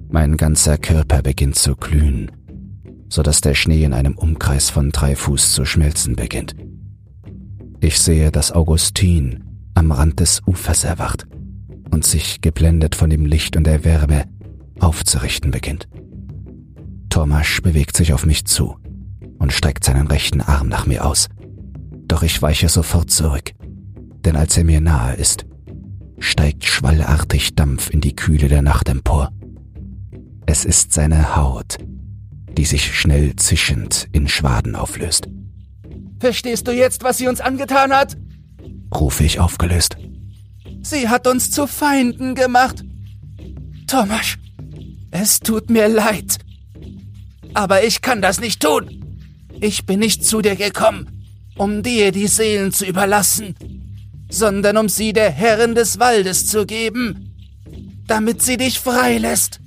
Mein 0.10 0.36
ganzer 0.36 0.78
Körper 0.78 1.22
beginnt 1.22 1.56
zu 1.56 1.78
glühen, 1.78 2.30
so 3.08 3.24
dass 3.24 3.40
der 3.40 3.56
Schnee 3.56 3.86
in 3.86 3.94
einem 3.94 4.18
Umkreis 4.18 4.70
von 4.70 4.92
drei 4.92 5.16
Fuß 5.16 5.54
zu 5.54 5.64
schmelzen 5.64 6.18
beginnt. 6.18 6.58
Ich 7.80 8.00
sehe, 8.00 8.34
dass 8.34 8.52
Augustin 8.52 9.46
am 9.76 9.94
Rand 9.94 10.20
des 10.20 10.42
Ufers 10.46 10.84
erwacht 10.84 11.26
und 11.90 12.04
sich, 12.04 12.42
geblendet 12.42 12.96
von 12.96 13.10
dem 13.10 13.26
Licht 13.26 13.56
und 13.56 13.64
der 13.64 13.86
Wärme, 13.86 14.26
aufzurichten 14.78 15.52
beginnt. 15.52 15.88
Thomas 17.10 17.62
bewegt 17.64 17.96
sich 17.96 18.12
auf 18.12 18.26
mich 18.26 18.44
zu 18.44 18.76
und 19.50 19.54
streckt 19.54 19.84
seinen 19.84 20.06
rechten 20.06 20.42
Arm 20.42 20.68
nach 20.68 20.86
mir 20.86 21.04
aus. 21.04 21.28
Doch 22.08 22.22
ich 22.22 22.40
weiche 22.40 22.70
sofort 22.70 23.10
zurück, 23.10 23.54
denn 24.24 24.36
als 24.36 24.56
er 24.56 24.64
mir 24.64 24.80
nahe 24.80 25.16
ist, 25.16 25.48
steigt 26.20 26.66
schwallartig 26.66 27.56
Dampf 27.56 27.90
in 27.90 28.00
die 28.00 28.16
Kühle 28.16 28.48
der 28.48 28.62
Nacht 28.62 28.90
empor. 28.90 29.32
Es 30.46 30.66
ist 30.66 30.94
seine 30.94 31.36
Haut, 31.36 31.78
die 32.52 32.66
sich 32.66 32.96
schnell 32.96 33.38
zischend 33.38 34.08
in 34.12 34.28
Schwaden 34.28 34.76
auflöst. 34.76 35.28
Verstehst 36.20 36.68
du 36.68 36.72
jetzt, 36.72 37.04
was 37.04 37.18
sie 37.18 37.28
uns 37.28 37.42
angetan 37.42 37.92
hat? 37.92 38.18
rufe 38.94 39.24
ich 39.24 39.40
aufgelöst. 39.40 39.98
Sie 40.84 41.10
hat 41.10 41.26
uns 41.26 41.50
zu 41.50 41.66
Feinden 41.66 42.36
gemacht. 42.36 42.84
Thomas, 43.88 44.36
es 45.10 45.40
tut 45.40 45.72
mir 45.72 45.88
leid. 45.88 46.38
Aber 47.56 47.84
ich 47.84 48.04
kann 48.04 48.22
das 48.22 48.40
nicht 48.40 48.62
tun. 48.62 49.00
Ich 49.62 49.86
bin 49.86 50.00
nicht 50.00 50.26
zu 50.26 50.42
dir 50.42 50.56
gekommen, 50.56 51.26
um 51.58 51.84
dir 51.84 52.12
die 52.12 52.28
Seelen 52.28 52.72
zu 52.72 52.86
überlassen, 52.86 53.56
sondern 54.30 54.78
um 54.78 54.90
sie 54.90 55.14
der 55.14 55.32
Herrin 55.32 55.76
des 55.76 56.00
Waldes 56.00 56.48
zu 56.48 56.66
geben, 56.66 57.36
damit 58.08 58.42
sie 58.42 58.58
dich 58.58 58.80
freilässt. 58.80 59.60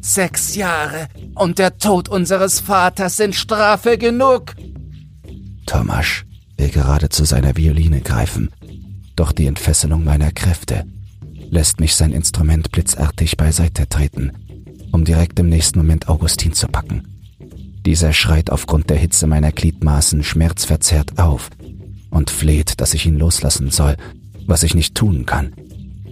Sechs 0.00 0.54
Jahre 0.54 1.08
und 1.34 1.58
der 1.58 1.78
Tod 1.78 2.08
unseres 2.08 2.60
Vaters 2.60 3.16
sind 3.16 3.34
Strafe 3.34 3.98
genug. 3.98 4.54
Thomas 5.66 6.22
will 6.56 6.70
gerade 6.70 7.08
zu 7.08 7.24
seiner 7.24 7.56
Violine 7.56 8.00
greifen, 8.00 8.50
doch 9.16 9.32
die 9.32 9.46
Entfesselung 9.46 10.04
meiner 10.04 10.32
Kräfte 10.32 10.84
lässt 11.50 11.80
mich 11.80 11.94
sein 11.94 12.12
Instrument 12.12 12.72
blitzartig 12.72 13.36
beiseite 13.36 13.88
treten, 13.88 14.32
um 14.92 15.04
direkt 15.04 15.38
im 15.38 15.48
nächsten 15.48 15.78
Moment 15.78 16.08
Augustin 16.08 16.52
zu 16.52 16.66
packen. 16.66 17.15
Dieser 17.86 18.12
schreit 18.12 18.50
aufgrund 18.50 18.90
der 18.90 18.96
Hitze 18.96 19.28
meiner 19.28 19.52
Gliedmaßen 19.52 20.24
schmerzverzerrt 20.24 21.20
auf 21.20 21.50
und 22.10 22.30
fleht, 22.30 22.80
dass 22.80 22.94
ich 22.94 23.06
ihn 23.06 23.16
loslassen 23.16 23.70
soll, 23.70 23.96
was 24.44 24.64
ich 24.64 24.74
nicht 24.74 24.96
tun 24.96 25.24
kann. 25.24 25.52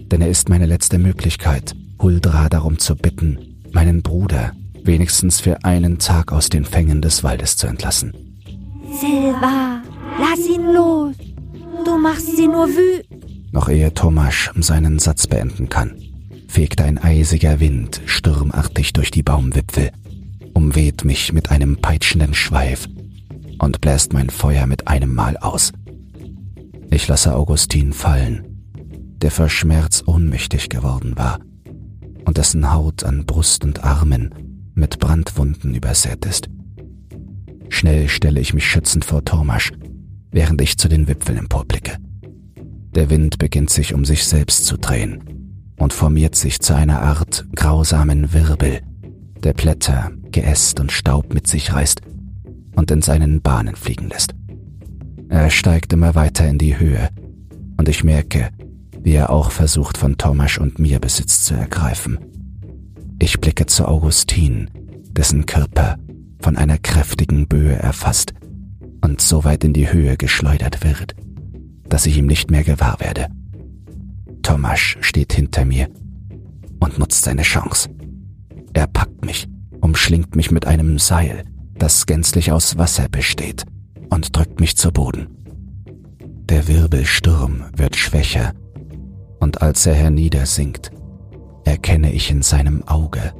Denn 0.09 0.21
er 0.21 0.29
ist 0.29 0.47
meine 0.47 0.67
letzte 0.67 0.99
Möglichkeit, 0.99 1.75
Huldra 2.01 2.47
darum 2.47 2.79
zu 2.79 2.95
bitten, 2.95 3.61
meinen 3.73 4.01
Bruder 4.01 4.53
wenigstens 4.85 5.41
für 5.41 5.65
einen 5.65 5.99
Tag 5.99 6.31
aus 6.31 6.47
den 6.47 6.63
Fängen 6.63 7.01
des 7.01 7.25
Waldes 7.25 7.57
zu 7.57 7.67
entlassen. 7.67 8.13
Silva, 9.01 9.81
lass 10.17 10.47
ihn 10.47 10.71
los. 10.73 11.15
Du 11.83 11.97
machst 11.97 12.37
sie 12.37 12.47
nur 12.47 12.69
wütend. 12.69 13.51
Noch 13.51 13.67
ehe 13.67 13.93
Tomasz 13.93 14.49
seinen 14.61 14.99
Satz 14.99 15.27
beenden 15.27 15.67
kann, 15.67 15.93
fegt 16.47 16.79
ein 16.79 16.97
eisiger 16.99 17.59
Wind 17.59 17.99
sturmartig 18.05 18.93
durch 18.93 19.11
die 19.11 19.23
Baumwipfel, 19.23 19.91
umweht 20.55 21.05
mich 21.05 21.33
mit 21.33 21.51
einem 21.51 21.77
peitschenden 21.77 22.33
Schweif 22.33 22.87
und 23.59 23.81
bläst 23.81 24.13
mein 24.13 24.31
Feuer 24.31 24.65
mit 24.65 24.87
einem 24.87 25.13
Mal 25.13 25.37
aus. 25.37 25.71
Ich 26.89 27.07
lasse 27.07 27.35
Augustin 27.35 27.93
fallen, 27.93 28.45
der 29.21 29.29
vor 29.29 29.49
Schmerz 29.49 30.03
ohnmächtig 30.07 30.69
geworden 30.69 31.17
war 31.17 31.39
und 32.25 32.37
dessen 32.37 32.73
Haut 32.73 33.03
an 33.03 33.25
Brust 33.25 33.63
und 33.63 33.83
Armen 33.83 34.33
mit 34.73 34.99
Brandwunden 34.99 35.75
übersät 35.75 36.25
ist. 36.25 36.49
Schnell 37.69 38.09
stelle 38.09 38.39
ich 38.39 38.53
mich 38.53 38.65
schützend 38.65 39.05
vor 39.05 39.23
Tormasch, 39.23 39.71
während 40.31 40.61
ich 40.61 40.77
zu 40.77 40.87
den 40.87 41.07
Wipfeln 41.07 41.37
emporblicke. 41.37 41.97
Der 42.95 43.09
Wind 43.09 43.37
beginnt 43.37 43.69
sich 43.69 43.93
um 43.93 44.05
sich 44.05 44.25
selbst 44.25 44.65
zu 44.65 44.77
drehen 44.77 45.73
und 45.77 45.91
formiert 45.91 46.35
sich 46.35 46.61
zu 46.61 46.73
einer 46.73 47.01
Art 47.01 47.45
grausamen 47.55 48.33
Wirbel, 48.33 48.81
der 49.45 49.53
Blätter, 49.53 50.11
Geäst 50.31 50.79
und 50.79 50.91
Staub 50.91 51.33
mit 51.33 51.47
sich 51.47 51.71
reißt 51.71 52.01
und 52.75 52.89
in 52.89 53.03
seinen 53.03 53.41
Bahnen 53.41 53.75
fliegen 53.75 54.09
lässt. 54.09 54.33
Er 55.29 55.51
steigt 55.51 55.93
immer 55.93 56.15
weiter 56.15 56.47
in 56.47 56.57
die 56.57 56.79
Höhe 56.79 57.09
und 57.77 57.87
ich 57.87 58.03
merke, 58.03 58.49
wie 58.99 59.13
er 59.13 59.29
auch 59.29 59.51
versucht, 59.51 59.99
von 59.99 60.17
Thomas 60.17 60.57
und 60.57 60.79
mir 60.79 60.99
Besitz 60.99 61.43
zu 61.43 61.53
ergreifen. 61.53 62.17
Ich 63.19 63.39
blicke 63.39 63.67
zu 63.67 63.87
Augustin, 63.87 64.71
dessen 65.11 65.45
Körper 65.45 65.97
von 66.41 66.57
einer 66.57 66.79
kräftigen 66.79 67.47
Böe 67.47 67.75
erfasst 67.75 68.33
und 69.01 69.21
so 69.21 69.43
weit 69.43 69.63
in 69.63 69.73
die 69.73 69.93
Höhe 69.93 70.17
geschleudert 70.17 70.83
wird, 70.83 71.15
dass 71.87 72.07
ich 72.07 72.17
ihm 72.17 72.25
nicht 72.25 72.49
mehr 72.49 72.63
gewahr 72.63 72.99
werde. 72.99 73.27
Thomas 74.41 74.79
steht 74.79 75.33
hinter 75.33 75.65
mir 75.65 75.87
und 76.79 76.97
nutzt 76.97 77.23
seine 77.23 77.43
Chance. 77.43 77.89
Er 78.75 78.87
packt 78.87 79.23
mich, 79.23 79.47
umschlingt 79.79 80.35
mich 80.35 80.51
mit 80.51 80.67
einem 80.67 80.99
Seil, 80.99 81.45
das 81.77 82.05
gänzlich 82.05 82.51
aus 82.51 82.77
Wasser 82.77 83.07
besteht, 83.09 83.63
und 84.09 84.35
drückt 84.35 84.59
mich 84.59 84.75
zu 84.75 84.91
Boden. 84.91 85.29
Der 86.49 86.67
Wirbelsturm 86.67 87.63
wird 87.75 87.95
schwächer 87.95 88.51
und 89.39 89.61
als 89.61 89.85
er 89.85 89.93
herniedersinkt, 89.93 90.91
erkenne 91.63 92.11
ich 92.11 92.29
in 92.29 92.41
seinem 92.41 92.85
Auge 92.85 93.33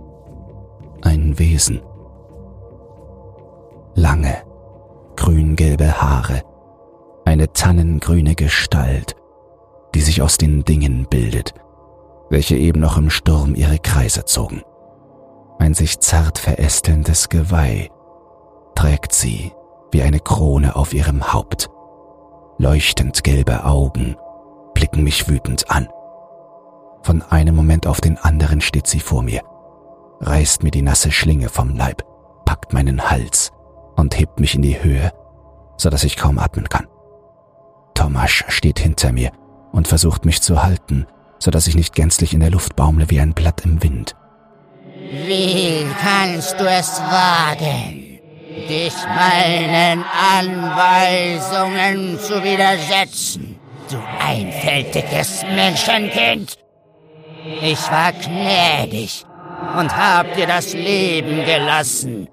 ein 1.01 1.37
Wesen. 1.37 1.81
Lange, 3.93 4.37
grüngelbe 5.17 6.01
Haare, 6.01 6.43
eine 7.25 7.51
tannengrüne 7.51 8.35
Gestalt, 8.35 9.15
die 9.93 10.01
sich 10.01 10.21
aus 10.21 10.37
den 10.37 10.63
Dingen 10.63 11.07
bildet, 11.09 11.53
welche 12.29 12.55
eben 12.55 12.79
noch 12.79 12.97
im 12.97 13.09
Sturm 13.09 13.53
ihre 13.53 13.79
Kreise 13.79 14.23
zogen. 14.23 14.63
Ein 15.59 15.73
sich 15.73 15.99
zart 15.99 16.37
verästelndes 16.37 17.29
Geweih 17.29 17.89
trägt 18.75 19.13
sie 19.13 19.53
wie 19.91 20.01
eine 20.01 20.19
Krone 20.19 20.75
auf 20.75 20.93
ihrem 20.93 21.33
Haupt. 21.33 21.69
Leuchtend 22.57 23.23
gelbe 23.23 23.65
Augen 23.65 24.15
blicken 24.73 25.03
mich 25.03 25.27
wütend 25.27 25.71
an. 25.71 25.87
Von 27.03 27.21
einem 27.21 27.55
Moment 27.55 27.87
auf 27.87 28.01
den 28.01 28.17
anderen 28.17 28.61
steht 28.61 28.87
sie 28.87 28.99
vor 28.99 29.21
mir, 29.21 29.41
reißt 30.21 30.63
mir 30.63 30.71
die 30.71 30.81
nasse 30.81 31.11
Schlinge 31.11 31.49
vom 31.49 31.75
Leib, 31.75 32.03
packt 32.45 32.73
meinen 32.73 33.09
Hals 33.09 33.51
und 33.95 34.17
hebt 34.19 34.39
mich 34.39 34.55
in 34.55 34.61
die 34.61 34.81
Höhe, 34.83 35.11
so 35.77 35.89
dass 35.89 36.03
ich 36.03 36.17
kaum 36.17 36.39
atmen 36.39 36.67
kann. 36.67 36.87
Thomas 37.93 38.31
steht 38.31 38.79
hinter 38.79 39.11
mir 39.11 39.31
und 39.71 39.87
versucht 39.87 40.25
mich 40.25 40.41
zu 40.41 40.63
halten, 40.63 41.07
so 41.39 41.51
dass 41.51 41.67
ich 41.67 41.75
nicht 41.75 41.95
gänzlich 41.95 42.33
in 42.33 42.39
der 42.39 42.51
Luft 42.51 42.75
baumle 42.75 43.09
wie 43.09 43.19
ein 43.19 43.33
Blatt 43.33 43.65
im 43.65 43.81
Wind. 43.83 44.15
Wie 45.11 45.85
kannst 46.01 46.59
du 46.59 46.65
es 46.65 46.99
wagen, 46.99 48.19
dich 48.67 48.93
meinen 49.07 50.03
Anweisungen 50.35 52.19
zu 52.19 52.43
widersetzen, 52.43 53.59
du 53.89 53.97
einfältiges 54.19 55.43
Menschenkind? 55.43 56.57
Ich 57.61 57.91
war 57.91 58.13
gnädig 58.13 59.23
und 59.77 59.95
hab 59.95 60.33
dir 60.35 60.47
das 60.47 60.73
Leben 60.73 61.45
gelassen. 61.45 62.27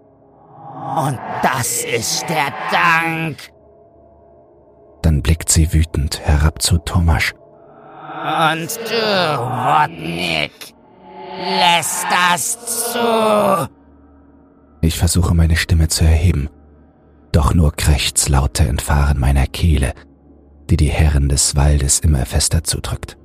Und 0.96 1.18
das 1.42 1.84
ist 1.84 2.26
der 2.28 2.52
Dank. 2.70 3.36
Dann 5.02 5.20
blickt 5.20 5.50
sie 5.50 5.72
wütend 5.72 6.20
herab 6.20 6.62
zu 6.62 6.78
Thomas. 6.78 7.32
Und 8.22 8.78
du, 8.88 9.38
Wodnik, 9.38 10.52
lässt 11.38 12.06
das 12.10 12.92
zu. 12.92 13.68
Ich 14.80 14.98
versuche 14.98 15.34
meine 15.34 15.56
Stimme 15.56 15.88
zu 15.88 16.04
erheben, 16.04 16.48
doch 17.30 17.54
nur 17.54 17.72
Krächzlaute 17.72 18.64
entfahren 18.64 19.18
meiner 19.18 19.46
Kehle, 19.46 19.94
die 20.70 20.76
die 20.76 20.88
Herren 20.88 21.28
des 21.28 21.56
Waldes 21.56 22.00
immer 22.00 22.26
fester 22.26 22.64
zudrückt. 22.64 23.16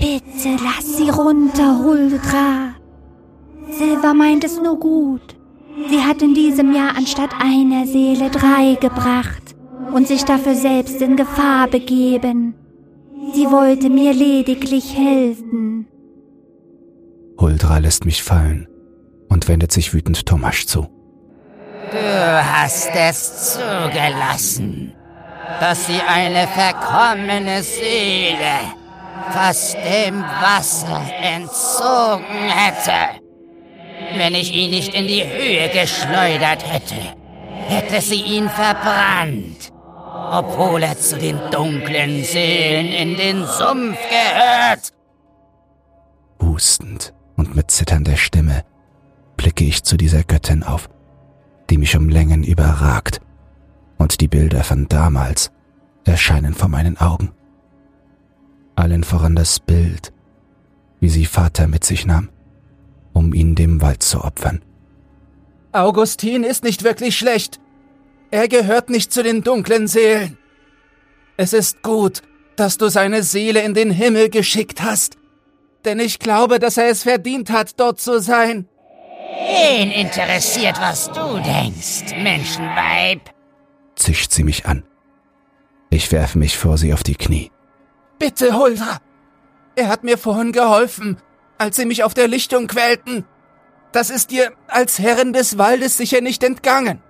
Bitte 0.00 0.56
lass 0.62 0.96
sie 0.96 1.10
runter, 1.10 1.78
Huldra. 1.78 2.74
Silva 3.70 4.14
meint 4.14 4.44
es 4.44 4.60
nur 4.60 4.78
gut. 4.78 5.36
Sie 5.90 6.00
hat 6.00 6.22
in 6.22 6.34
diesem 6.34 6.74
Jahr 6.74 6.96
anstatt 6.96 7.30
einer 7.40 7.86
Seele 7.86 8.30
drei 8.30 8.76
gebracht 8.80 9.54
und 9.92 10.06
sich 10.06 10.24
dafür 10.24 10.54
selbst 10.54 11.00
in 11.02 11.16
Gefahr 11.16 11.68
begeben. 11.68 12.54
Sie 13.34 13.46
wollte 13.50 13.90
mir 13.90 14.12
lediglich 14.12 14.96
helfen. 14.96 15.86
Huldra 17.38 17.78
lässt 17.78 18.04
mich 18.04 18.22
fallen 18.22 18.68
und 19.28 19.48
wendet 19.48 19.72
sich 19.72 19.92
wütend 19.92 20.26
Thomas 20.26 20.66
zu. 20.66 20.88
Du 21.90 22.44
hast 22.44 22.90
es 22.94 23.54
zugelassen, 23.54 24.94
dass 25.60 25.86
sie 25.86 26.00
eine 26.06 26.46
verkommene 26.48 27.62
Seele 27.62 28.74
fast 29.30 29.74
dem 29.74 30.22
Wasser 30.22 31.02
entzogen 31.22 32.48
hätte. 32.48 33.20
Wenn 34.16 34.34
ich 34.34 34.52
ihn 34.52 34.70
nicht 34.70 34.94
in 34.94 35.06
die 35.06 35.24
Höhe 35.24 35.68
geschleudert 35.68 36.64
hätte, 36.66 36.94
hätte 37.68 38.00
sie 38.00 38.22
ihn 38.22 38.48
verbrannt, 38.48 39.72
obwohl 40.30 40.82
er 40.82 40.98
zu 40.98 41.18
den 41.18 41.38
dunklen 41.50 42.24
Seelen 42.24 42.86
in 42.86 43.16
den 43.16 43.44
Sumpf 43.44 43.98
gehört. 44.08 44.92
Hustend 46.40 47.14
mit 47.54 47.70
zitternder 47.70 48.16
Stimme 48.16 48.64
blicke 49.36 49.64
ich 49.64 49.82
zu 49.82 49.96
dieser 49.96 50.22
Göttin 50.22 50.62
auf, 50.62 50.88
die 51.70 51.78
mich 51.78 51.96
um 51.96 52.08
Längen 52.08 52.44
überragt, 52.44 53.20
und 53.98 54.20
die 54.20 54.28
Bilder 54.28 54.64
von 54.64 54.88
damals 54.88 55.52
erscheinen 56.04 56.54
vor 56.54 56.68
meinen 56.68 56.98
Augen 56.98 57.32
allen 58.76 59.04
voran 59.04 59.36
das 59.36 59.60
Bild, 59.60 60.12
wie 61.00 61.08
sie 61.08 61.26
Vater 61.26 61.66
mit 61.66 61.84
sich 61.84 62.06
nahm, 62.06 62.28
um 63.12 63.32
ihn 63.32 63.54
dem 63.54 63.80
Wald 63.80 64.02
zu 64.02 64.22
opfern. 64.22 64.62
Augustin 65.72 66.44
ist 66.44 66.64
nicht 66.64 66.84
wirklich 66.84 67.16
schlecht. 67.16 67.60
Er 68.30 68.48
gehört 68.48 68.90
nicht 68.90 69.12
zu 69.12 69.22
den 69.22 69.42
dunklen 69.42 69.86
Seelen. 69.86 70.38
Es 71.36 71.52
ist 71.52 71.82
gut, 71.82 72.22
dass 72.56 72.78
du 72.78 72.88
seine 72.88 73.22
Seele 73.22 73.62
in 73.62 73.74
den 73.74 73.90
Himmel 73.90 74.28
geschickt 74.28 74.82
hast, 74.82 75.16
denn 75.84 76.00
ich 76.00 76.18
glaube, 76.18 76.58
dass 76.58 76.76
er 76.76 76.88
es 76.88 77.02
verdient 77.02 77.50
hat, 77.50 77.78
dort 77.78 78.00
zu 78.00 78.20
sein. 78.20 78.68
Wen 79.46 79.90
interessiert, 79.90 80.80
was 80.80 81.10
du 81.10 81.38
denkst, 81.40 82.16
Menschenweib? 82.22 83.34
zischt 83.96 84.32
sie 84.32 84.44
mich 84.44 84.66
an. 84.66 84.84
Ich 85.90 86.10
werfe 86.12 86.38
mich 86.38 86.58
vor 86.58 86.78
sie 86.78 86.92
auf 86.92 87.02
die 87.02 87.14
Knie. 87.14 87.50
Bitte, 88.18 88.56
Huldra. 88.58 88.98
Er 89.76 89.88
hat 89.88 90.04
mir 90.04 90.18
vorhin 90.18 90.52
geholfen, 90.52 91.18
als 91.58 91.76
sie 91.76 91.84
mich 91.84 92.02
auf 92.04 92.14
der 92.14 92.28
Lichtung 92.28 92.66
quälten. 92.66 93.24
Das 93.92 94.10
ist 94.10 94.30
dir 94.30 94.52
als 94.66 94.98
Herrin 94.98 95.32
des 95.32 95.56
Waldes 95.58 95.96
sicher 95.96 96.20
nicht 96.20 96.42
entgangen. 96.42 97.00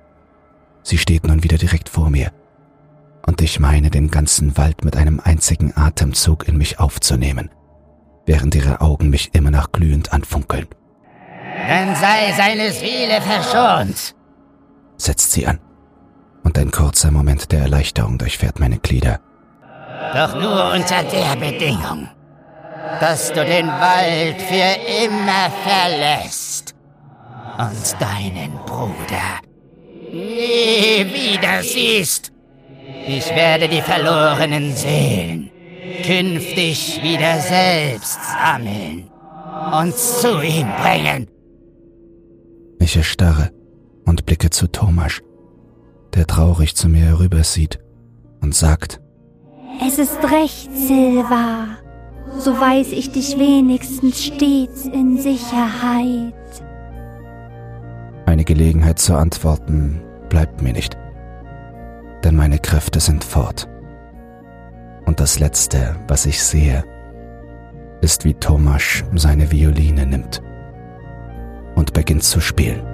Sie 0.82 0.98
steht 0.98 1.26
nun 1.26 1.42
wieder 1.42 1.56
direkt 1.56 1.88
vor 1.88 2.10
mir, 2.10 2.30
und 3.26 3.40
ich 3.40 3.58
meine, 3.58 3.90
den 3.90 4.10
ganzen 4.10 4.56
Wald 4.58 4.84
mit 4.84 4.96
einem 4.96 5.18
einzigen 5.18 5.74
Atemzug 5.74 6.46
in 6.46 6.58
mich 6.58 6.78
aufzunehmen, 6.78 7.50
während 8.26 8.54
ihre 8.54 8.80
Augen 8.80 9.10
mich 9.10 9.34
immer 9.34 9.50
noch 9.50 9.72
glühend 9.72 10.12
anfunkeln. 10.12 10.66
Dann 11.68 11.94
sei 11.96 12.32
seine 12.36 12.72
Seele 12.72 13.20
verschont, 13.20 14.14
setzt 14.96 15.32
sie 15.32 15.46
an, 15.46 15.60
und 16.42 16.58
ein 16.58 16.70
kurzer 16.70 17.10
Moment 17.10 17.52
der 17.52 17.60
Erleichterung 17.60 18.18
durchfährt 18.18 18.60
meine 18.60 18.78
Glieder. 18.78 19.20
Doch 20.14 20.34
nur 20.34 20.72
unter 20.72 21.02
der 21.02 21.36
Bedingung, 21.36 22.08
dass 23.00 23.32
du 23.32 23.44
den 23.44 23.66
Wald 23.68 24.40
für 24.42 25.04
immer 25.04 25.50
verlässt 25.64 26.74
und 27.58 28.00
deinen 28.00 28.52
Bruder 28.66 29.40
nie 30.12 31.04
wieder 31.12 31.62
siehst. 31.62 32.30
Ich 33.06 33.28
werde 33.34 33.68
die 33.68 33.82
verlorenen 33.82 34.74
Seelen 34.74 35.50
künftig 36.04 37.02
wieder 37.02 37.38
selbst 37.40 38.18
sammeln 38.24 39.10
uns 39.72 40.20
zu 40.20 40.40
ihm 40.42 40.68
bringen. 40.82 41.28
Ich 42.78 42.96
erstarre 42.96 43.50
und 44.04 44.26
blicke 44.26 44.50
zu 44.50 44.66
Thomas, 44.68 45.20
der 46.14 46.26
traurig 46.26 46.76
zu 46.76 46.88
mir 46.88 47.06
herübersieht 47.06 47.78
und 48.40 48.54
sagt, 48.54 49.00
Es 49.84 49.98
ist 49.98 50.22
recht, 50.24 50.70
Silva. 50.74 51.78
So 52.38 52.58
weiß 52.58 52.92
ich 52.92 53.12
dich 53.12 53.38
wenigstens 53.38 54.24
stets 54.24 54.86
in 54.86 55.18
Sicherheit. 55.18 56.34
eine 58.26 58.44
Gelegenheit 58.44 58.98
zu 58.98 59.14
antworten 59.14 60.00
bleibt 60.28 60.60
mir 60.60 60.72
nicht, 60.72 60.96
denn 62.24 62.34
meine 62.34 62.58
Kräfte 62.58 62.98
sind 62.98 63.22
fort. 63.22 63.68
Und 65.04 65.20
das 65.20 65.38
Letzte, 65.38 65.96
was 66.08 66.26
ich 66.26 66.42
sehe, 66.42 66.84
ist, 68.00 68.24
wie 68.24 68.34
Thomas 68.34 69.04
seine 69.14 69.50
Violine 69.50 70.06
nimmt 70.06 70.42
und 71.74 71.92
beginnt 71.92 72.24
zu 72.24 72.40
spielen. 72.40 72.93